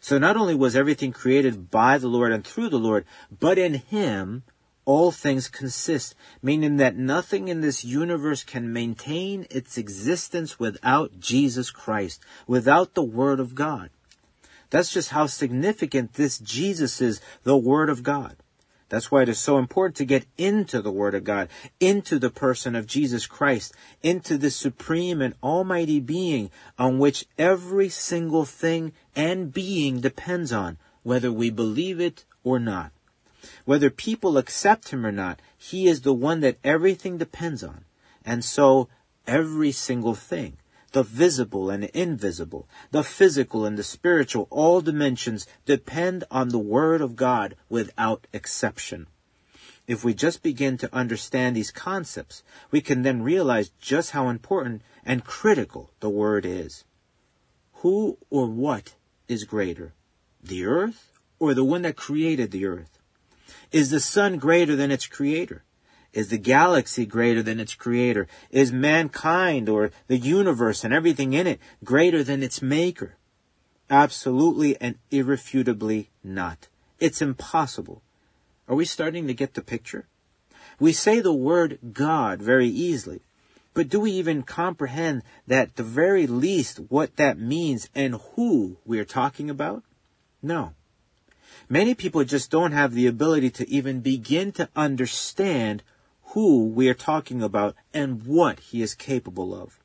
So 0.00 0.18
not 0.18 0.36
only 0.36 0.54
was 0.54 0.74
everything 0.74 1.12
created 1.12 1.70
by 1.70 1.98
the 1.98 2.08
Lord 2.08 2.32
and 2.32 2.44
through 2.44 2.70
the 2.70 2.78
Lord, 2.78 3.04
but 3.38 3.58
in 3.58 3.74
him 3.74 4.44
all 4.88 5.12
things 5.12 5.48
consist, 5.48 6.14
meaning 6.40 6.78
that 6.78 6.96
nothing 6.96 7.48
in 7.48 7.60
this 7.60 7.84
universe 7.84 8.42
can 8.42 8.72
maintain 8.72 9.46
its 9.50 9.76
existence 9.76 10.58
without 10.58 11.20
Jesus 11.20 11.70
Christ, 11.70 12.22
without 12.46 12.94
the 12.94 13.02
Word 13.02 13.38
of 13.38 13.54
God. 13.54 13.90
That's 14.70 14.90
just 14.90 15.10
how 15.10 15.26
significant 15.26 16.14
this 16.14 16.38
Jesus 16.38 17.02
is, 17.02 17.20
the 17.42 17.54
Word 17.54 17.90
of 17.90 18.02
God. 18.02 18.36
That's 18.88 19.10
why 19.10 19.20
it 19.20 19.28
is 19.28 19.38
so 19.38 19.58
important 19.58 19.96
to 19.96 20.06
get 20.06 20.24
into 20.38 20.80
the 20.80 20.90
Word 20.90 21.14
of 21.14 21.22
God, 21.22 21.50
into 21.78 22.18
the 22.18 22.30
person 22.30 22.74
of 22.74 22.86
Jesus 22.86 23.26
Christ, 23.26 23.74
into 24.02 24.38
the 24.38 24.50
supreme 24.50 25.20
and 25.20 25.34
almighty 25.42 26.00
being 26.00 26.50
on 26.78 26.98
which 26.98 27.26
every 27.36 27.90
single 27.90 28.46
thing 28.46 28.92
and 29.14 29.52
being 29.52 30.00
depends 30.00 30.50
on, 30.50 30.78
whether 31.02 31.30
we 31.30 31.50
believe 31.50 32.00
it 32.00 32.24
or 32.42 32.58
not. 32.58 32.90
Whether 33.64 33.90
people 33.90 34.38
accept 34.38 34.88
him 34.88 35.06
or 35.06 35.12
not, 35.12 35.40
he 35.56 35.86
is 35.86 36.02
the 36.02 36.14
one 36.14 36.40
that 36.40 36.58
everything 36.64 37.18
depends 37.18 37.62
on. 37.62 37.84
And 38.24 38.44
so, 38.44 38.88
every 39.26 39.72
single 39.72 40.14
thing, 40.14 40.56
the 40.92 41.02
visible 41.02 41.70
and 41.70 41.82
the 41.82 41.98
invisible, 41.98 42.68
the 42.90 43.04
physical 43.04 43.64
and 43.64 43.78
the 43.78 43.84
spiritual, 43.84 44.48
all 44.50 44.80
dimensions 44.80 45.46
depend 45.66 46.24
on 46.30 46.48
the 46.48 46.58
Word 46.58 47.00
of 47.00 47.16
God 47.16 47.56
without 47.68 48.26
exception. 48.32 49.06
If 49.86 50.04
we 50.04 50.12
just 50.12 50.42
begin 50.42 50.76
to 50.78 50.94
understand 50.94 51.56
these 51.56 51.70
concepts, 51.70 52.42
we 52.70 52.80
can 52.80 53.02
then 53.02 53.22
realize 53.22 53.70
just 53.80 54.10
how 54.10 54.28
important 54.28 54.82
and 55.04 55.24
critical 55.24 55.90
the 56.00 56.10
Word 56.10 56.44
is. 56.44 56.84
Who 57.74 58.18
or 58.28 58.46
what 58.48 58.94
is 59.28 59.44
greater? 59.44 59.94
The 60.42 60.64
earth 60.64 61.18
or 61.38 61.54
the 61.54 61.64
one 61.64 61.82
that 61.82 61.96
created 61.96 62.50
the 62.50 62.66
earth? 62.66 62.97
Is 63.72 63.90
the 63.90 64.00
sun 64.00 64.38
greater 64.38 64.76
than 64.76 64.90
its 64.90 65.06
creator? 65.06 65.64
Is 66.12 66.28
the 66.28 66.38
galaxy 66.38 67.04
greater 67.06 67.42
than 67.42 67.60
its 67.60 67.74
creator? 67.74 68.26
Is 68.50 68.72
mankind 68.72 69.68
or 69.68 69.90
the 70.06 70.16
universe 70.16 70.84
and 70.84 70.94
everything 70.94 71.32
in 71.32 71.46
it 71.46 71.60
greater 71.84 72.24
than 72.24 72.42
its 72.42 72.62
maker? 72.62 73.16
Absolutely 73.90 74.80
and 74.80 74.96
irrefutably 75.10 76.10
not. 76.24 76.68
It's 76.98 77.22
impossible. 77.22 78.02
Are 78.66 78.74
we 78.74 78.84
starting 78.84 79.26
to 79.26 79.34
get 79.34 79.54
the 79.54 79.62
picture? 79.62 80.06
We 80.80 80.92
say 80.92 81.20
the 81.20 81.32
word 81.32 81.78
God 81.92 82.40
very 82.40 82.68
easily, 82.68 83.22
but 83.74 83.88
do 83.88 84.00
we 84.00 84.12
even 84.12 84.42
comprehend 84.42 85.22
that 85.46 85.76
the 85.76 85.82
very 85.82 86.26
least 86.26 86.78
what 86.88 87.16
that 87.16 87.38
means 87.38 87.88
and 87.94 88.16
who 88.34 88.78
we 88.84 88.98
are 88.98 89.04
talking 89.04 89.50
about? 89.50 89.84
No. 90.42 90.74
Many 91.68 91.94
people 91.94 92.24
just 92.24 92.50
don't 92.50 92.72
have 92.72 92.94
the 92.94 93.06
ability 93.06 93.50
to 93.50 93.68
even 93.68 94.00
begin 94.00 94.52
to 94.52 94.68
understand 94.74 95.82
who 96.32 96.66
we 96.66 96.88
are 96.88 96.94
talking 96.94 97.42
about 97.42 97.74
and 97.92 98.24
what 98.24 98.60
he 98.60 98.80
is 98.82 98.94
capable 98.94 99.54
of. 99.54 99.78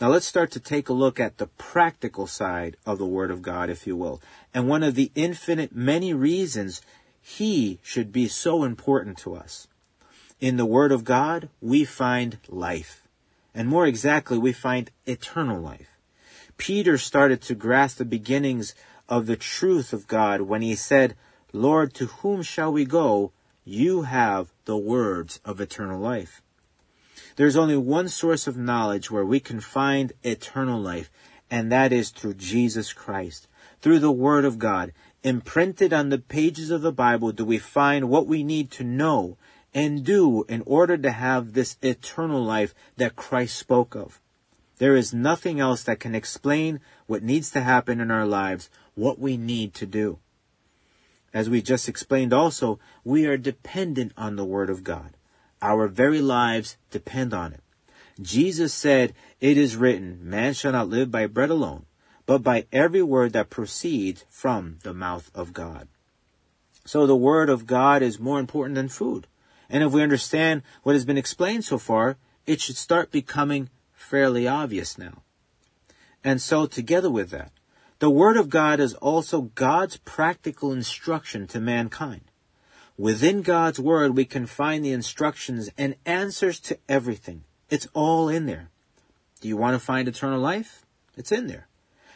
Now 0.00 0.08
let's 0.08 0.26
start 0.26 0.50
to 0.52 0.60
take 0.60 0.88
a 0.88 0.94
look 0.94 1.20
at 1.20 1.38
the 1.38 1.46
practical 1.46 2.26
side 2.26 2.76
of 2.84 2.98
the 2.98 3.06
Word 3.06 3.30
of 3.30 3.40
God, 3.40 3.70
if 3.70 3.86
you 3.86 3.96
will, 3.96 4.20
and 4.52 4.68
one 4.68 4.82
of 4.82 4.94
the 4.94 5.12
infinite 5.14 5.74
many 5.74 6.12
reasons 6.12 6.82
he 7.20 7.78
should 7.82 8.12
be 8.12 8.26
so 8.28 8.64
important 8.64 9.16
to 9.18 9.34
us. 9.34 9.68
In 10.40 10.56
the 10.56 10.66
Word 10.66 10.90
of 10.90 11.04
God, 11.04 11.48
we 11.60 11.84
find 11.84 12.38
life. 12.48 13.06
And 13.54 13.68
more 13.68 13.86
exactly, 13.86 14.38
we 14.38 14.52
find 14.52 14.90
eternal 15.06 15.60
life. 15.60 15.98
Peter 16.56 16.98
started 16.98 17.40
to 17.42 17.54
grasp 17.54 17.98
the 17.98 18.04
beginnings 18.04 18.74
of 19.08 19.26
the 19.26 19.36
truth 19.36 19.92
of 19.92 20.06
God 20.06 20.42
when 20.42 20.62
he 20.62 20.74
said, 20.74 21.16
Lord, 21.52 21.94
to 21.94 22.06
whom 22.06 22.42
shall 22.42 22.72
we 22.72 22.84
go? 22.84 23.32
You 23.64 24.02
have 24.02 24.52
the 24.64 24.76
words 24.76 25.40
of 25.44 25.60
eternal 25.60 26.00
life. 26.00 26.42
There's 27.36 27.56
only 27.56 27.76
one 27.76 28.08
source 28.08 28.46
of 28.46 28.56
knowledge 28.56 29.10
where 29.10 29.24
we 29.24 29.40
can 29.40 29.60
find 29.60 30.12
eternal 30.22 30.80
life, 30.80 31.10
and 31.50 31.70
that 31.70 31.92
is 31.92 32.10
through 32.10 32.34
Jesus 32.34 32.92
Christ, 32.92 33.48
through 33.80 34.00
the 34.00 34.12
Word 34.12 34.44
of 34.44 34.58
God. 34.58 34.92
Imprinted 35.22 35.92
on 35.92 36.08
the 36.08 36.18
pages 36.18 36.70
of 36.70 36.82
the 36.82 36.92
Bible 36.92 37.32
do 37.32 37.44
we 37.44 37.58
find 37.58 38.08
what 38.08 38.26
we 38.26 38.42
need 38.42 38.70
to 38.72 38.84
know 38.84 39.36
and 39.72 40.04
do 40.04 40.44
in 40.48 40.62
order 40.66 40.98
to 40.98 41.10
have 41.10 41.52
this 41.52 41.76
eternal 41.82 42.42
life 42.42 42.74
that 42.96 43.16
Christ 43.16 43.56
spoke 43.56 43.94
of. 43.94 44.20
There 44.78 44.96
is 44.96 45.14
nothing 45.14 45.60
else 45.60 45.84
that 45.84 46.00
can 46.00 46.14
explain 46.14 46.80
what 47.06 47.22
needs 47.22 47.50
to 47.52 47.60
happen 47.60 48.00
in 48.00 48.10
our 48.10 48.26
lives, 48.26 48.68
what 48.94 49.18
we 49.18 49.36
need 49.36 49.74
to 49.74 49.86
do. 49.86 50.18
As 51.32 51.48
we 51.48 51.62
just 51.62 51.88
explained 51.88 52.32
also, 52.32 52.78
we 53.04 53.26
are 53.26 53.36
dependent 53.36 54.12
on 54.16 54.36
the 54.36 54.44
Word 54.44 54.68
of 54.68 54.84
God. 54.84 55.16
Our 55.62 55.88
very 55.88 56.20
lives 56.20 56.76
depend 56.90 57.32
on 57.32 57.52
it. 57.52 57.62
Jesus 58.20 58.74
said, 58.74 59.14
It 59.40 59.56
is 59.56 59.76
written, 59.76 60.18
Man 60.22 60.52
shall 60.52 60.72
not 60.72 60.88
live 60.88 61.10
by 61.10 61.26
bread 61.26 61.50
alone, 61.50 61.86
but 62.26 62.42
by 62.42 62.66
every 62.72 63.02
word 63.02 63.32
that 63.32 63.50
proceeds 63.50 64.24
from 64.28 64.78
the 64.82 64.92
mouth 64.92 65.30
of 65.34 65.52
God. 65.52 65.88
So 66.84 67.06
the 67.06 67.16
Word 67.16 67.48
of 67.48 67.66
God 67.66 68.02
is 68.02 68.18
more 68.18 68.38
important 68.38 68.74
than 68.74 68.88
food. 68.88 69.26
And 69.70 69.82
if 69.82 69.92
we 69.92 70.02
understand 70.02 70.62
what 70.82 70.94
has 70.94 71.04
been 71.04 71.16
explained 71.16 71.64
so 71.64 71.78
far, 71.78 72.18
it 72.46 72.60
should 72.60 72.76
start 72.76 73.10
becoming 73.10 73.70
fairly 73.94 74.46
obvious 74.46 74.98
now. 74.98 75.22
And 76.22 76.42
so 76.42 76.66
together 76.66 77.10
with 77.10 77.30
that, 77.30 77.52
the 78.02 78.10
Word 78.10 78.36
of 78.36 78.50
God 78.50 78.80
is 78.80 78.94
also 78.94 79.42
God's 79.42 79.96
practical 79.96 80.72
instruction 80.72 81.46
to 81.46 81.60
mankind. 81.60 82.22
Within 82.98 83.42
God's 83.42 83.78
Word, 83.78 84.16
we 84.16 84.24
can 84.24 84.46
find 84.46 84.84
the 84.84 84.90
instructions 84.90 85.70
and 85.78 85.94
answers 86.04 86.58
to 86.62 86.76
everything. 86.88 87.44
It's 87.70 87.86
all 87.94 88.28
in 88.28 88.46
there. 88.46 88.70
Do 89.40 89.46
you 89.46 89.56
want 89.56 89.76
to 89.76 89.78
find 89.78 90.08
eternal 90.08 90.40
life? 90.40 90.84
It's 91.16 91.30
in 91.30 91.46
there. 91.46 91.68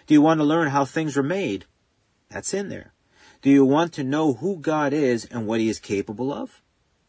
Do 0.09 0.15
you 0.15 0.21
want 0.21 0.41
to 0.41 0.45
learn 0.45 0.71
how 0.71 0.85
things 0.85 1.15
were 1.15 1.23
made? 1.23 1.67
That's 2.31 2.53
in 2.53 2.69
there. 2.69 2.93
Do 3.41 3.49
you 3.49 3.65
want 3.65 3.93
to 3.93 4.03
know 4.03 4.33
who 4.33 4.57
God 4.57 4.93
is 4.93 5.25
and 5.27 5.47
what 5.47 5.61
He 5.61 5.69
is 5.69 5.79
capable 5.79 6.33
of? 6.33 6.63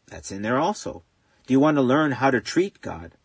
That's 0.06 0.30
in 0.30 0.42
there 0.42 0.60
also. 0.60 1.02
Do 1.48 1.52
you 1.52 1.58
want 1.58 1.78
to 1.78 1.82
learn 1.82 2.12
how 2.12 2.30
to 2.30 2.40
treat 2.40 2.80
God? 2.80 3.16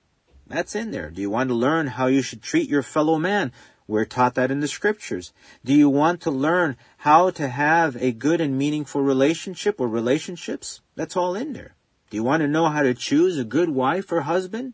That's 0.47 0.73
in 0.73 0.89
there. 0.89 1.11
Do 1.11 1.21
you 1.21 1.29
want 1.29 1.49
to 1.49 1.55
learn 1.55 1.87
how 1.87 2.07
you 2.07 2.23
should 2.23 2.41
treat 2.41 2.69
your 2.69 2.81
fellow 2.81 3.19
man? 3.19 3.51
We're 3.87 4.05
taught 4.05 4.35
that 4.35 4.51
in 4.51 4.61
the 4.61 4.67
scriptures. 4.67 5.33
Do 5.65 5.73
you 5.73 5.89
want 5.89 6.21
to 6.21 6.31
learn 6.31 6.77
how 6.97 7.31
to 7.31 7.49
have 7.49 7.95
a 7.97 8.11
good 8.11 8.39
and 8.39 8.57
meaningful 8.57 9.01
relationship 9.01 9.79
or 9.79 9.87
relationships? 9.87 10.81
That's 10.95 11.17
all 11.17 11.35
in 11.35 11.53
there. 11.53 11.75
Do 12.09 12.17
you 12.17 12.23
want 12.23 12.41
to 12.41 12.47
know 12.47 12.69
how 12.69 12.83
to 12.83 12.93
choose 12.93 13.37
a 13.37 13.43
good 13.43 13.69
wife 13.69 14.11
or 14.11 14.21
husband? 14.21 14.73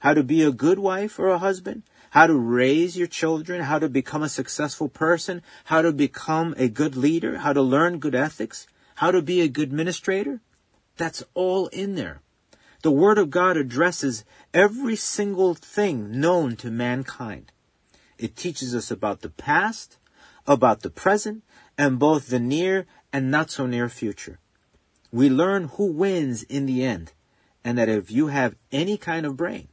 How 0.00 0.14
to 0.14 0.22
be 0.22 0.42
a 0.42 0.52
good 0.52 0.78
wife 0.78 1.18
or 1.18 1.28
a 1.28 1.38
husband? 1.38 1.82
How 2.10 2.26
to 2.26 2.34
raise 2.34 2.96
your 2.96 3.08
children? 3.08 3.62
How 3.62 3.78
to 3.78 3.88
become 3.88 4.22
a 4.22 4.28
successful 4.28 4.88
person? 4.88 5.42
How 5.64 5.82
to 5.82 5.92
become 5.92 6.54
a 6.56 6.68
good 6.68 6.96
leader? 6.96 7.38
How 7.38 7.52
to 7.52 7.62
learn 7.62 7.98
good 7.98 8.14
ethics? 8.14 8.66
How 8.96 9.10
to 9.10 9.20
be 9.20 9.40
a 9.40 9.48
good 9.48 9.68
administrator? 9.68 10.40
That's 10.96 11.22
all 11.34 11.66
in 11.68 11.94
there. 11.94 12.22
The 12.82 12.90
Word 12.90 13.18
of 13.18 13.30
God 13.30 13.56
addresses 13.56 14.24
every 14.54 14.96
single 14.96 15.54
thing 15.54 16.20
known 16.20 16.56
to 16.56 16.70
mankind. 16.70 17.52
It 18.18 18.36
teaches 18.36 18.74
us 18.74 18.90
about 18.90 19.20
the 19.20 19.28
past, 19.28 19.98
about 20.46 20.80
the 20.80 20.90
present, 20.90 21.44
and 21.76 21.98
both 21.98 22.28
the 22.28 22.40
near 22.40 22.86
and 23.12 23.30
not 23.30 23.50
so 23.50 23.66
near 23.66 23.88
future. 23.88 24.38
We 25.12 25.28
learn 25.28 25.64
who 25.74 25.92
wins 25.92 26.42
in 26.44 26.66
the 26.66 26.84
end, 26.84 27.12
and 27.64 27.78
that 27.78 27.88
if 27.88 28.10
you 28.10 28.28
have 28.28 28.56
any 28.72 28.96
kind 28.96 29.26
of 29.26 29.36
brain, 29.36 29.68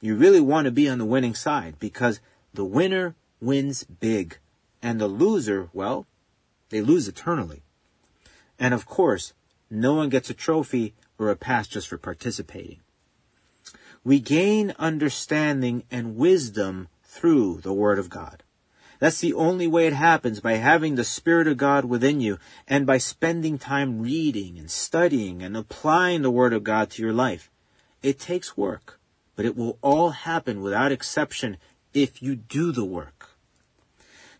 you 0.00 0.14
really 0.14 0.40
want 0.40 0.66
to 0.66 0.70
be 0.70 0.88
on 0.88 0.98
the 0.98 1.04
winning 1.04 1.34
side 1.34 1.78
because 1.78 2.20
the 2.54 2.64
winner 2.64 3.16
wins 3.40 3.84
big, 3.84 4.38
and 4.82 5.00
the 5.00 5.08
loser, 5.08 5.68
well, 5.72 6.06
they 6.70 6.80
lose 6.80 7.08
eternally. 7.08 7.62
And 8.58 8.74
of 8.74 8.86
course, 8.86 9.32
no 9.70 9.94
one 9.94 10.08
gets 10.08 10.30
a 10.30 10.34
trophy 10.34 10.94
or 11.18 11.30
a 11.30 11.36
pass 11.36 11.68
just 11.68 11.88
for 11.88 11.98
participating. 11.98 12.80
We 14.04 14.20
gain 14.20 14.74
understanding 14.78 15.84
and 15.90 16.16
wisdom 16.16 16.88
through 17.18 17.60
the 17.62 17.72
Word 17.72 17.98
of 17.98 18.08
God. 18.08 18.44
That's 19.00 19.20
the 19.20 19.34
only 19.34 19.66
way 19.66 19.88
it 19.88 19.92
happens 19.92 20.38
by 20.38 20.54
having 20.54 20.94
the 20.94 21.02
Spirit 21.02 21.48
of 21.48 21.56
God 21.56 21.84
within 21.84 22.20
you 22.20 22.38
and 22.68 22.86
by 22.86 22.98
spending 22.98 23.58
time 23.58 24.00
reading 24.00 24.56
and 24.56 24.70
studying 24.70 25.42
and 25.42 25.56
applying 25.56 26.22
the 26.22 26.30
Word 26.30 26.52
of 26.52 26.62
God 26.62 26.90
to 26.90 27.02
your 27.02 27.12
life. 27.12 27.50
It 28.02 28.20
takes 28.20 28.56
work, 28.56 29.00
but 29.34 29.44
it 29.44 29.56
will 29.56 29.78
all 29.82 30.10
happen 30.10 30.60
without 30.60 30.92
exception 30.92 31.56
if 31.92 32.22
you 32.22 32.36
do 32.36 32.70
the 32.70 32.84
work. 32.84 33.30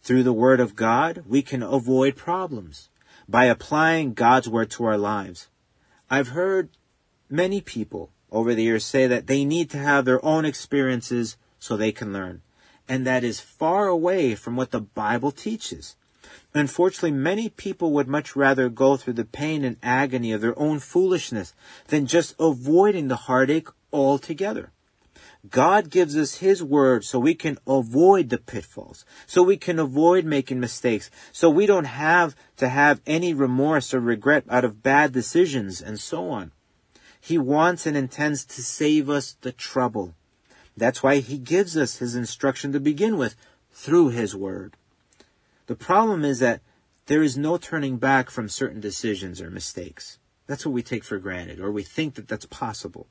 Through 0.01 0.23
the 0.23 0.33
Word 0.33 0.61
of 0.61 0.77
God, 0.77 1.25
we 1.27 1.43
can 1.43 1.65
avoid 1.65 2.15
problems 2.15 2.91
by 3.29 3.47
applying 3.47 4.15
God's 4.15 4.49
Word 4.49 4.71
to 4.73 4.85
our 4.85 4.99
lives. 4.99 5.49
I've 6.09 6.29
heard 6.29 6.69
many 7.29 7.61
people 7.61 8.13
over 8.31 8.55
the 8.55 8.63
years 8.63 8.85
say 8.85 9.09
that 9.09 9.27
they 9.27 9.45
need 9.45 9.69
to 9.71 9.79
have 9.79 10.05
their 10.05 10.25
own 10.25 10.45
experiences 10.45 11.37
so 11.59 11.77
they 11.77 11.91
can 11.91 12.13
learn 12.13 12.43
and 12.88 13.07
that 13.07 13.25
is 13.25 13.40
far 13.40 13.87
away 13.87 14.35
from 14.35 14.57
what 14.57 14.71
the 14.71 14.80
Bible 14.80 15.30
teaches. 15.30 15.97
Unfortunately, 16.54 17.11
many 17.11 17.49
people 17.49 17.92
would 17.92 18.09
much 18.09 18.35
rather 18.35 18.68
go 18.68 18.97
through 18.97 19.12
the 19.14 19.25
pain 19.25 19.64
and 19.64 19.76
agony 19.83 20.33
of 20.33 20.40
their 20.40 20.59
own 20.59 20.78
foolishness 20.78 21.54
than 21.88 22.07
just 22.07 22.35
avoiding 22.38 23.09
the 23.09 23.16
heartache 23.16 23.68
altogether. 23.92 24.73
God 25.50 25.90
gives 25.90 26.16
us 26.16 26.37
His 26.37 26.62
Word 26.62 27.04
so 27.04 27.18
we 27.18 27.35
can 27.35 27.59
avoid 27.66 28.28
the 28.28 28.38
pitfalls, 28.38 29.04
so 29.26 29.42
we 29.42 29.57
can 29.57 29.78
avoid 29.78 30.25
making 30.25 30.59
mistakes, 30.59 31.11
so 31.33 31.49
we 31.49 31.64
don't 31.66 31.85
have 31.85 32.35
to 32.57 32.68
have 32.68 33.00
any 33.07 33.33
remorse 33.33 33.95
or 33.95 34.00
regret 34.00 34.45
out 34.50 34.64
of 34.64 34.83
bad 34.83 35.12
decisions 35.12 35.80
and 35.80 36.00
so 36.00 36.28
on. 36.28 36.52
He 37.21 37.38
wants 37.38 37.87
and 37.87 37.97
intends 37.97 38.45
to 38.47 38.62
save 38.62 39.09
us 39.09 39.37
the 39.40 39.52
trouble. 39.52 40.14
That's 40.79 41.03
why 41.03 41.19
he 41.19 41.39
gives 41.39 41.77
us 41.77 41.97
his 41.97 42.15
instruction 42.15 42.73
to 42.73 42.81
begin 42.81 43.17
with 43.17 43.35
through 43.73 44.11
his 44.11 44.35
word. 44.35 44.77
The 45.67 45.75
problem 45.75 46.25
is 46.25 46.39
that 46.39 46.61
there 47.07 47.23
is 47.23 47.37
no 47.37 47.57
turning 47.57 47.97
back 47.97 48.31
from 48.31 48.49
certain 48.49 48.81
decisions 48.81 49.41
or 49.41 49.51
mistakes. 49.51 50.19
That's 50.47 50.65
what 50.65 50.73
we 50.73 50.83
take 50.83 51.05
for 51.05 51.19
granted, 51.19 51.61
or 51.61 51.71
we 51.71 51.83
think 51.83 52.15
that 52.15 52.29
that's 52.29 52.47
possible. 52.47 53.07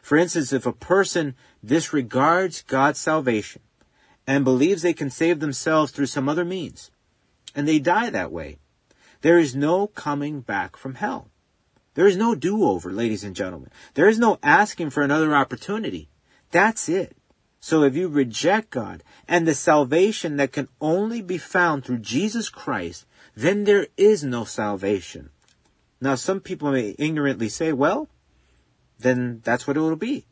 For 0.00 0.16
instance, 0.16 0.52
if 0.52 0.64
a 0.64 0.72
person 0.72 1.34
disregards 1.64 2.62
God's 2.62 3.00
salvation 3.00 3.62
and 4.26 4.44
believes 4.44 4.82
they 4.82 4.92
can 4.92 5.10
save 5.10 5.40
themselves 5.40 5.92
through 5.92 6.06
some 6.06 6.28
other 6.28 6.44
means, 6.44 6.90
and 7.54 7.68
they 7.68 7.78
die 7.78 8.10
that 8.10 8.32
way, 8.32 8.58
there 9.20 9.38
is 9.38 9.54
no 9.54 9.86
coming 9.86 10.40
back 10.40 10.76
from 10.76 10.94
hell. 10.94 11.28
There 11.94 12.06
is 12.06 12.16
no 12.16 12.34
do-over, 12.34 12.90
ladies 12.90 13.22
and 13.24 13.36
gentlemen. 13.36 13.70
There 13.94 14.08
is 14.08 14.18
no 14.18 14.38
asking 14.42 14.90
for 14.90 15.02
another 15.02 15.34
opportunity. 15.34 16.08
That's 16.52 16.88
it. 16.88 17.16
So 17.58 17.82
if 17.82 17.96
you 17.96 18.08
reject 18.08 18.70
God 18.70 19.02
and 19.26 19.46
the 19.46 19.54
salvation 19.54 20.36
that 20.36 20.52
can 20.52 20.68
only 20.80 21.22
be 21.22 21.38
found 21.38 21.84
through 21.84 21.98
Jesus 21.98 22.48
Christ, 22.48 23.06
then 23.34 23.64
there 23.64 23.86
is 23.96 24.22
no 24.22 24.44
salvation. 24.44 25.30
Now, 26.00 26.16
some 26.16 26.40
people 26.40 26.72
may 26.72 26.94
ignorantly 26.98 27.48
say, 27.48 27.72
well, 27.72 28.08
then 28.98 29.40
that's 29.44 29.66
what 29.66 29.76
it 29.76 29.80
will 29.80 29.96
be. 29.96 30.26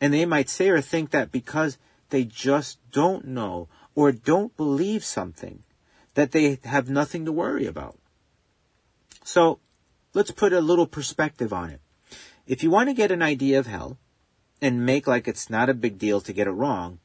And 0.00 0.12
they 0.12 0.26
might 0.26 0.48
say 0.48 0.68
or 0.68 0.80
think 0.80 1.10
that 1.10 1.32
because 1.32 1.78
they 2.10 2.24
just 2.24 2.78
don't 2.90 3.26
know 3.26 3.68
or 3.94 4.12
don't 4.12 4.56
believe 4.56 5.04
something, 5.04 5.62
that 6.14 6.32
they 6.32 6.58
have 6.64 6.88
nothing 6.90 7.24
to 7.24 7.32
worry 7.32 7.66
about. 7.66 7.98
So, 9.24 9.60
let's 10.12 10.30
put 10.30 10.52
a 10.52 10.60
little 10.60 10.86
perspective 10.86 11.52
on 11.52 11.70
it. 11.70 11.80
If 12.46 12.62
you 12.62 12.70
want 12.70 12.88
to 12.88 12.94
get 12.94 13.10
an 13.10 13.22
idea 13.22 13.58
of 13.58 13.66
hell 13.66 13.96
and 14.60 14.84
make 14.84 15.06
like 15.06 15.26
it's 15.26 15.50
not 15.50 15.68
a 15.68 15.74
big 15.74 15.98
deal 15.98 16.20
to 16.20 16.32
get 16.32 16.46
it 16.46 16.52
wrong, 16.52 16.98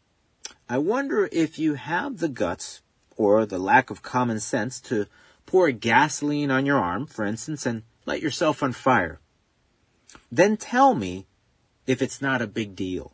I 0.68 0.78
wonder 0.78 1.30
if 1.32 1.60
you 1.60 1.76
have 1.76 2.18
the 2.18 2.30
guts 2.30 2.82
or 3.18 3.46
the 3.46 3.60
lack 3.60 3.90
of 3.90 4.02
common 4.02 4.40
sense 4.40 4.80
to 4.82 5.08
pour 5.46 5.72
gasoline 5.72 6.52
on 6.52 6.66
your 6.66 6.80
arm, 6.80 7.06
for 7.06 7.26
instance, 7.26 7.66
and 7.66 7.84
light 8.06 8.22
yourself 8.22 8.64
on 8.64 8.74
fire. 8.74 9.20
Then 10.32 10.58
tell 10.58 10.96
me 10.96 11.28
if 11.88 12.02
it's 12.02 12.22
not 12.22 12.42
a 12.42 12.48
big 12.48 12.76
deal. 12.76 13.14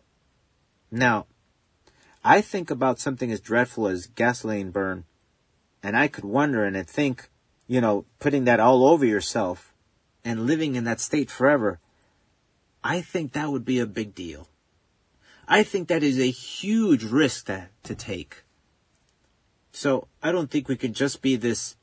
Now, 0.89 1.25
I 2.23 2.41
think 2.41 2.69
about 2.69 2.99
something 2.99 3.31
as 3.31 3.39
dreadful 3.39 3.87
as 3.87 4.07
gasoline 4.07 4.71
burn, 4.71 5.05
and 5.81 5.97
I 5.97 6.07
could 6.07 6.25
wonder 6.25 6.63
and 6.63 6.87
think, 6.87 7.29
you 7.67 7.81
know, 7.81 8.05
putting 8.19 8.45
that 8.45 8.59
all 8.59 8.85
over 8.85 9.05
yourself 9.05 9.73
and 10.23 10.45
living 10.45 10.75
in 10.75 10.83
that 10.83 10.99
state 10.99 11.31
forever, 11.31 11.79
I 12.83 13.01
think 13.01 13.33
that 13.33 13.51
would 13.51 13.65
be 13.65 13.79
a 13.79 13.85
big 13.85 14.15
deal. 14.15 14.47
I 15.47 15.63
think 15.63 15.87
that 15.87 16.03
is 16.03 16.19
a 16.19 16.31
huge 16.31 17.03
risk 17.03 17.45
to, 17.47 17.67
to 17.83 17.95
take. 17.95 18.43
So 19.71 20.07
I 20.23 20.31
don't 20.31 20.49
think 20.49 20.67
we 20.67 20.77
can 20.77 20.93
just 20.93 21.21
be 21.21 21.35
this 21.35 21.75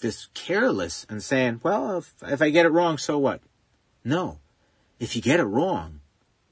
this 0.00 0.28
careless 0.32 1.04
and 1.08 1.22
saying, 1.22 1.60
well, 1.64 1.98
if, 1.98 2.14
if 2.22 2.40
I 2.40 2.50
get 2.50 2.66
it 2.66 2.70
wrong, 2.70 2.98
so 2.98 3.18
what? 3.18 3.40
No. 4.04 4.38
If 5.00 5.16
you 5.16 5.22
get 5.22 5.40
it 5.40 5.44
wrong, 5.44 6.00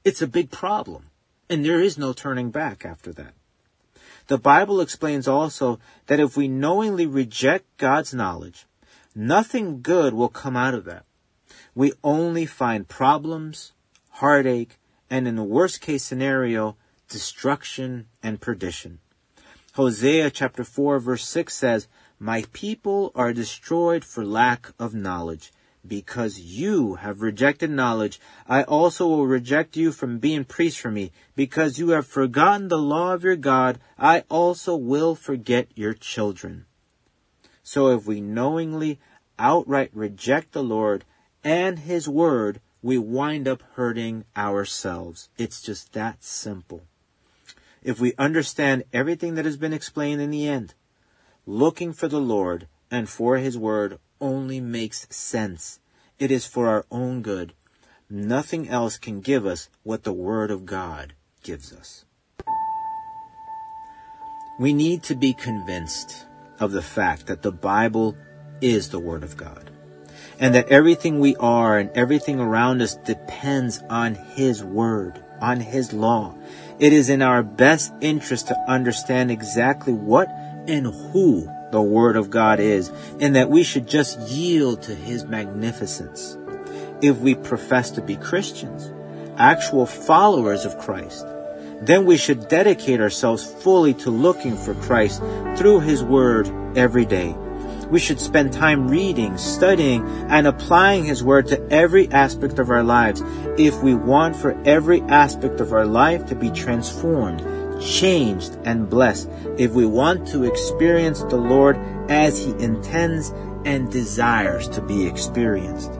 it's 0.03 0.21
a 0.21 0.27
big 0.27 0.51
problem. 0.51 1.11
And 1.49 1.63
there 1.63 1.81
is 1.81 1.97
no 1.97 2.11
turning 2.11 2.51
back 2.51 2.85
after 2.85 3.13
that. 3.13 3.33
The 4.27 4.37
Bible 4.37 4.81
explains 4.81 5.29
also 5.29 5.79
that 6.07 6.19
if 6.19 6.35
we 6.35 6.49
knowingly 6.49 7.05
reject 7.05 7.65
God's 7.77 8.13
knowledge, 8.13 8.65
nothing 9.15 9.81
good 9.81 10.13
will 10.13 10.27
come 10.27 10.57
out 10.57 10.73
of 10.73 10.83
that. 10.83 11.05
We 11.77 11.93
only 12.03 12.47
find 12.47 12.87
problems, 12.87 13.71
heartache, 14.09 14.79
and 15.11 15.27
in 15.27 15.35
the 15.35 15.43
worst 15.43 15.79
case 15.79 16.03
scenario, 16.03 16.75
destruction 17.07 18.07
and 18.23 18.41
perdition. 18.41 18.97
Hosea 19.75 20.31
chapter 20.31 20.63
4 20.63 20.97
verse 20.97 21.27
6 21.27 21.53
says, 21.53 21.87
My 22.17 22.45
people 22.51 23.11
are 23.13 23.31
destroyed 23.31 24.03
for 24.03 24.25
lack 24.25 24.71
of 24.79 24.95
knowledge. 24.95 25.53
Because 25.87 26.39
you 26.39 26.95
have 26.95 27.21
rejected 27.21 27.69
knowledge, 27.69 28.19
I 28.49 28.63
also 28.63 29.05
will 29.05 29.27
reject 29.27 29.77
you 29.77 29.91
from 29.91 30.17
being 30.17 30.45
priest 30.45 30.79
for 30.79 30.89
me. 30.89 31.11
Because 31.35 31.77
you 31.77 31.89
have 31.89 32.07
forgotten 32.07 32.69
the 32.69 32.79
law 32.79 33.13
of 33.13 33.23
your 33.23 33.35
God, 33.35 33.77
I 33.99 34.23
also 34.31 34.75
will 34.75 35.13
forget 35.13 35.67
your 35.75 35.93
children. 35.93 36.65
So 37.61 37.89
if 37.89 38.07
we 38.07 38.19
knowingly 38.19 38.99
outright 39.37 39.91
reject 39.93 40.53
the 40.53 40.63
Lord 40.63 41.05
and 41.43 41.79
His 41.79 42.07
Word, 42.07 42.61
we 42.81 42.97
wind 42.97 43.47
up 43.47 43.63
hurting 43.73 44.25
ourselves. 44.35 45.29
It's 45.37 45.61
just 45.61 45.93
that 45.93 46.23
simple 46.23 46.83
if 47.87 48.01
we 48.01 48.13
understand 48.17 48.83
everything 48.91 49.35
that 49.35 49.45
has 49.45 49.55
been 49.55 49.71
explained 49.71 50.19
in 50.19 50.29
the 50.29 50.45
end. 50.45 50.73
Looking 51.45 51.93
for 51.93 52.09
the 52.09 52.19
Lord 52.19 52.67
and 52.91 53.07
for 53.07 53.37
His 53.37 53.57
Word 53.57 53.97
only 54.19 54.59
makes 54.59 55.07
sense. 55.09 55.79
It 56.19 56.29
is 56.29 56.45
for 56.45 56.67
our 56.67 56.85
own 56.91 57.21
good. 57.21 57.53
Nothing 58.09 58.67
else 58.67 58.97
can 58.97 59.21
give 59.21 59.45
us 59.45 59.69
what 59.83 60.03
the 60.03 60.11
Word 60.11 60.51
of 60.51 60.65
God 60.65 61.13
gives 61.43 61.71
us. 61.71 62.03
We 64.59 64.73
need 64.73 65.03
to 65.03 65.15
be 65.15 65.33
convinced 65.33 66.25
of 66.59 66.71
the 66.71 66.81
fact 66.81 67.27
that 67.27 67.41
the 67.41 67.51
Bible 67.53 68.17
is 68.59 68.89
the 68.89 68.99
Word 68.99 69.23
of 69.23 69.37
God 69.37 69.71
and 70.39 70.53
that 70.55 70.69
everything 70.69 71.19
we 71.19 71.35
are 71.37 71.77
and 71.77 71.89
everything 71.95 72.39
around 72.39 72.81
us 72.81 72.95
depends 72.95 73.83
on 73.89 74.15
His 74.15 74.63
Word, 74.63 75.23
on 75.41 75.59
His 75.59 75.93
law. 75.93 76.35
It 76.79 76.93
is 76.93 77.09
in 77.09 77.21
our 77.21 77.43
best 77.43 77.93
interest 78.01 78.47
to 78.47 78.59
understand 78.67 79.31
exactly 79.31 79.93
what 79.93 80.29
and 80.67 80.87
who 80.87 81.49
the 81.71 81.81
Word 81.81 82.15
of 82.15 82.29
God 82.29 82.59
is, 82.59 82.91
and 83.19 83.35
that 83.35 83.49
we 83.49 83.63
should 83.63 83.87
just 83.87 84.19
yield 84.21 84.83
to 84.83 84.95
His 84.95 85.25
magnificence. 85.25 86.37
If 87.01 87.17
we 87.17 87.35
profess 87.35 87.91
to 87.91 88.01
be 88.01 88.15
Christians, 88.15 88.91
actual 89.37 89.85
followers 89.85 90.65
of 90.65 90.77
Christ, 90.79 91.25
then 91.81 92.05
we 92.05 92.17
should 92.17 92.47
dedicate 92.47 93.01
ourselves 93.01 93.45
fully 93.45 93.93
to 93.95 94.09
looking 94.09 94.55
for 94.55 94.73
Christ 94.75 95.19
through 95.57 95.81
His 95.81 96.03
Word 96.03 96.49
every 96.77 97.05
day 97.05 97.35
we 97.89 97.99
should 97.99 98.19
spend 98.19 98.53
time 98.53 98.87
reading, 98.87 99.37
studying, 99.37 100.05
and 100.29 100.47
applying 100.47 101.05
His 101.05 101.23
Word 101.23 101.47
to 101.47 101.61
every 101.71 102.09
aspect 102.11 102.59
of 102.59 102.69
our 102.69 102.83
lives 102.83 103.21
if 103.57 103.81
we 103.81 103.93
want 103.93 104.35
for 104.35 104.59
every 104.65 105.01
aspect 105.03 105.59
of 105.59 105.73
our 105.73 105.85
life 105.85 106.25
to 106.27 106.35
be 106.35 106.51
transformed, 106.51 107.41
changed, 107.81 108.57
and 108.65 108.89
blessed. 108.89 109.29
If 109.57 109.71
we 109.71 109.85
want 109.85 110.27
to 110.29 110.43
experience 110.43 111.21
the 111.23 111.37
Lord 111.37 111.77
as 112.09 112.43
He 112.43 112.51
intends 112.63 113.29
and 113.65 113.91
desires 113.91 114.67
to 114.69 114.81
be 114.81 115.05
experienced. 115.05 115.91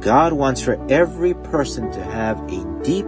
God 0.00 0.32
wants 0.32 0.60
for 0.60 0.84
every 0.90 1.34
person 1.34 1.90
to 1.92 2.02
have 2.02 2.38
a 2.50 2.80
deep, 2.82 3.06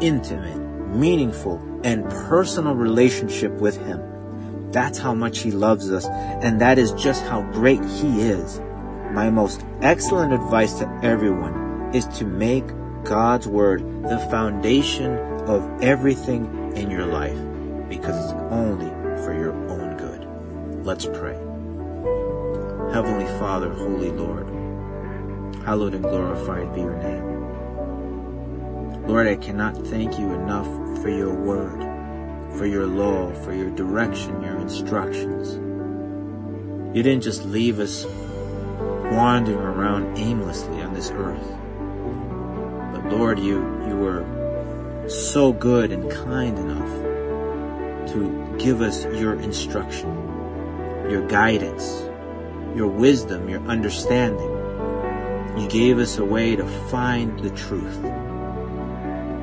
intimate, 0.00 0.58
meaningful, 0.88 1.62
and 1.84 2.04
personal 2.04 2.74
relationship 2.74 3.52
with 3.52 3.76
Him. 3.86 4.15
That's 4.72 4.98
how 4.98 5.14
much 5.14 5.38
He 5.38 5.50
loves 5.50 5.90
us, 5.90 6.06
and 6.06 6.60
that 6.60 6.78
is 6.78 6.92
just 6.92 7.24
how 7.24 7.42
great 7.52 7.84
He 7.84 8.20
is. 8.22 8.60
My 9.12 9.30
most 9.30 9.64
excellent 9.80 10.32
advice 10.32 10.74
to 10.80 11.00
everyone 11.02 11.90
is 11.94 12.06
to 12.18 12.24
make 12.24 12.66
God's 13.04 13.46
Word 13.46 13.82
the 14.02 14.18
foundation 14.30 15.18
of 15.46 15.64
everything 15.82 16.72
in 16.76 16.90
your 16.90 17.06
life, 17.06 17.38
because 17.88 18.22
it's 18.24 18.34
only 18.50 18.90
for 19.24 19.32
your 19.32 19.52
own 19.70 19.96
good. 19.96 20.26
Let's 20.84 21.06
pray. 21.06 21.38
Heavenly 22.92 23.26
Father, 23.38 23.72
Holy 23.72 24.10
Lord, 24.10 24.46
hallowed 25.64 25.94
and 25.94 26.02
glorified 26.02 26.74
be 26.74 26.80
your 26.80 26.96
name. 26.96 27.36
Lord, 29.06 29.28
I 29.28 29.36
cannot 29.36 29.76
thank 29.86 30.18
you 30.18 30.32
enough 30.34 30.66
for 31.00 31.10
your 31.10 31.32
word 31.32 31.85
for 32.56 32.66
your 32.66 32.86
law, 32.86 33.32
for 33.44 33.52
your 33.52 33.70
direction, 33.70 34.42
your 34.42 34.58
instructions. 34.58 35.54
You 36.96 37.02
didn't 37.02 37.22
just 37.22 37.44
leave 37.44 37.78
us 37.78 38.06
wandering 39.12 39.58
around 39.58 40.16
aimlessly 40.18 40.80
on 40.80 40.94
this 40.94 41.10
earth. 41.10 41.46
But 42.92 43.12
Lord, 43.12 43.38
you, 43.38 43.58
you 43.86 43.96
were 43.96 45.06
so 45.08 45.52
good 45.52 45.92
and 45.92 46.10
kind 46.10 46.58
enough 46.58 48.12
to 48.12 48.56
give 48.58 48.80
us 48.80 49.04
your 49.04 49.34
instruction, 49.34 50.10
your 51.10 51.26
guidance, 51.28 52.02
your 52.74 52.88
wisdom, 52.88 53.48
your 53.48 53.60
understanding. 53.66 54.50
You 55.58 55.68
gave 55.68 55.98
us 55.98 56.18
a 56.18 56.24
way 56.24 56.56
to 56.56 56.66
find 56.88 57.38
the 57.40 57.50
truth. 57.50 58.02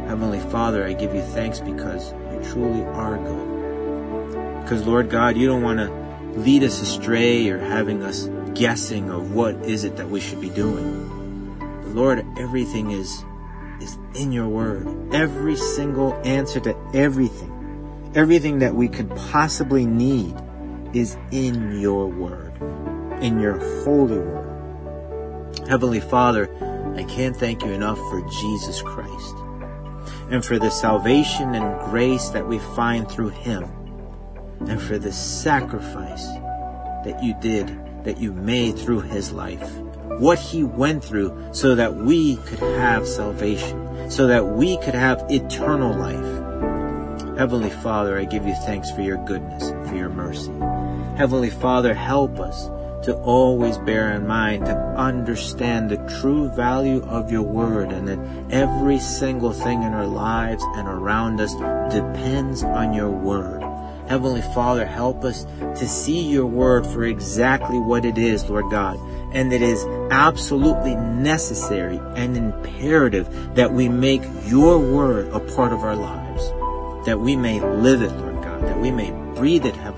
Heavenly 0.08 0.40
Father, 0.40 0.86
I 0.86 0.94
give 0.94 1.14
you 1.14 1.22
thanks 1.22 1.60
because 1.60 2.14
truly 2.44 2.84
are 2.84 3.18
good. 3.18 4.62
Because 4.62 4.86
Lord 4.86 5.10
God, 5.10 5.38
you 5.38 5.48
don't 5.48 5.62
want 5.62 5.80
to 5.80 6.40
lead 6.40 6.64
us 6.64 6.82
astray 6.82 7.50
or 7.50 7.60
having 7.60 8.04
us 8.04 8.30
guessing 8.54 9.10
of 9.10 9.34
what 9.34 9.56
is 9.66 9.84
it 9.84 9.98
that 9.98 10.10
we 10.10 10.20
should 10.20 10.42
be 10.42 10.50
doing. 10.50 11.58
But 11.84 11.90
Lord, 11.90 12.26
everything 12.38 12.92
is 12.92 13.24
is 13.82 13.98
in 14.16 14.32
your 14.32 14.48
word. 14.48 14.88
Every 15.14 15.56
single 15.56 16.14
answer 16.26 16.60
to 16.62 16.76
everything, 16.94 18.12
everything 18.16 18.60
that 18.60 18.76
we 18.76 18.88
could 18.88 19.10
possibly 19.10 19.86
need 19.86 20.36
is 20.94 21.18
in 21.32 21.80
your 21.80 22.08
word. 22.08 22.52
in 23.22 23.40
your 23.40 23.58
holy 23.84 24.20
word. 24.20 25.68
Heavenly 25.70 26.02
Father, 26.02 26.50
I 26.98 27.04
can't 27.04 27.36
thank 27.36 27.64
you 27.64 27.72
enough 27.72 27.98
for 27.98 28.22
Jesus 28.42 28.82
Christ 28.82 29.36
and 30.30 30.44
for 30.44 30.60
the 30.60 30.70
salvation 30.70 31.56
and 31.56 31.80
grace 31.90 32.30
that 32.30 32.48
we 32.48 32.60
find 32.60 33.10
through 33.10 33.30
him 33.30 33.64
and 34.68 34.82
for 34.82 34.98
the 34.98 35.12
sacrifice 35.12 36.26
that 37.06 37.22
you 37.22 37.36
did, 37.42 37.68
that 38.06 38.18
you 38.18 38.34
made 38.34 38.78
through 38.78 39.02
his 39.02 39.32
life. 39.32 39.70
What 40.20 40.40
he 40.40 40.64
went 40.64 41.04
through 41.04 41.50
so 41.52 41.76
that 41.76 41.96
we 41.96 42.38
could 42.38 42.60
have 42.60 43.08
salvation, 43.08 44.10
so 44.10 44.28
that 44.28 44.46
we 44.46 44.78
could 44.78 44.96
have 44.96 45.26
eternal 45.30 45.98
life. 45.98 47.38
Heavenly 47.38 47.72
Father, 47.72 48.18
I 48.18 48.26
give 48.26 48.46
you 48.46 48.54
thanks 48.54 48.92
for 48.92 49.02
your 49.02 49.18
goodness 49.26 49.70
and 49.70 49.88
for 49.88 49.96
your 49.96 50.10
mercy. 50.10 50.52
Heavenly 51.18 51.50
Father, 51.50 51.94
help 51.94 52.40
us 52.40 52.70
to 53.04 53.16
always 53.18 53.78
bear 53.80 54.14
in 54.14 54.26
mind 54.26 54.66
to 54.66 54.76
understand 54.98 55.90
the 55.90 55.98
true 56.20 56.50
value 56.50 57.04
of 57.04 57.32
your 57.32 57.42
word 57.42 57.92
and 57.92 58.08
that 58.08 58.20
every 58.50 58.98
single 58.98 59.52
thing 59.52 59.84
in 59.84 59.94
our 59.94 60.08
lives 60.08 60.64
and 60.76 60.88
around 60.88 61.42
us 61.42 61.54
depends 61.94 62.64
on 62.64 62.94
your 62.94 63.12
word. 63.12 63.62
Heavenly 64.08 64.42
Father, 64.54 64.86
help 64.86 65.24
us 65.24 65.46
to 65.60 65.88
see 65.88 66.22
your 66.22 66.46
word 66.46 66.86
for 66.86 67.06
exactly 67.06 67.80
what 67.80 68.06
it 68.06 68.18
is, 68.18 68.50
Lord 68.50 68.70
God, 68.70 68.98
and 69.34 69.52
it 69.52 69.62
is 69.62 69.84
absolutely 70.12 70.96
necessary 70.96 72.00
and 72.16 72.38
imperative 72.38 73.56
that 73.56 73.72
we 73.72 73.90
make 73.90 74.24
your 74.46 74.78
word 74.78 75.30
a 75.34 75.40
part 75.40 75.74
of 75.74 75.80
our 75.80 75.96
lives, 75.96 76.50
that 77.06 77.20
we 77.20 77.36
may 77.36 77.60
live 77.62 78.02
it, 78.02 78.12
Lord 78.12 78.44
God, 78.44 78.62
that 78.64 78.80
we 78.80 78.92
may 78.92 79.12
breathe 79.36 79.66
it, 79.66 79.76
Heavenly 79.76 79.93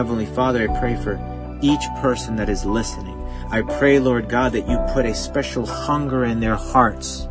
Heavenly 0.00 0.24
Father, 0.24 0.66
I 0.66 0.80
pray 0.80 0.96
for 0.96 1.20
each 1.60 1.82
person 2.00 2.34
that 2.36 2.48
is 2.48 2.64
listening. 2.64 3.22
I 3.50 3.60
pray, 3.60 3.98
Lord 3.98 4.30
God, 4.30 4.52
that 4.52 4.66
you 4.66 4.78
put 4.94 5.04
a 5.04 5.14
special 5.14 5.66
hunger 5.66 6.24
in 6.24 6.40
their 6.40 6.54
hearts 6.54 7.28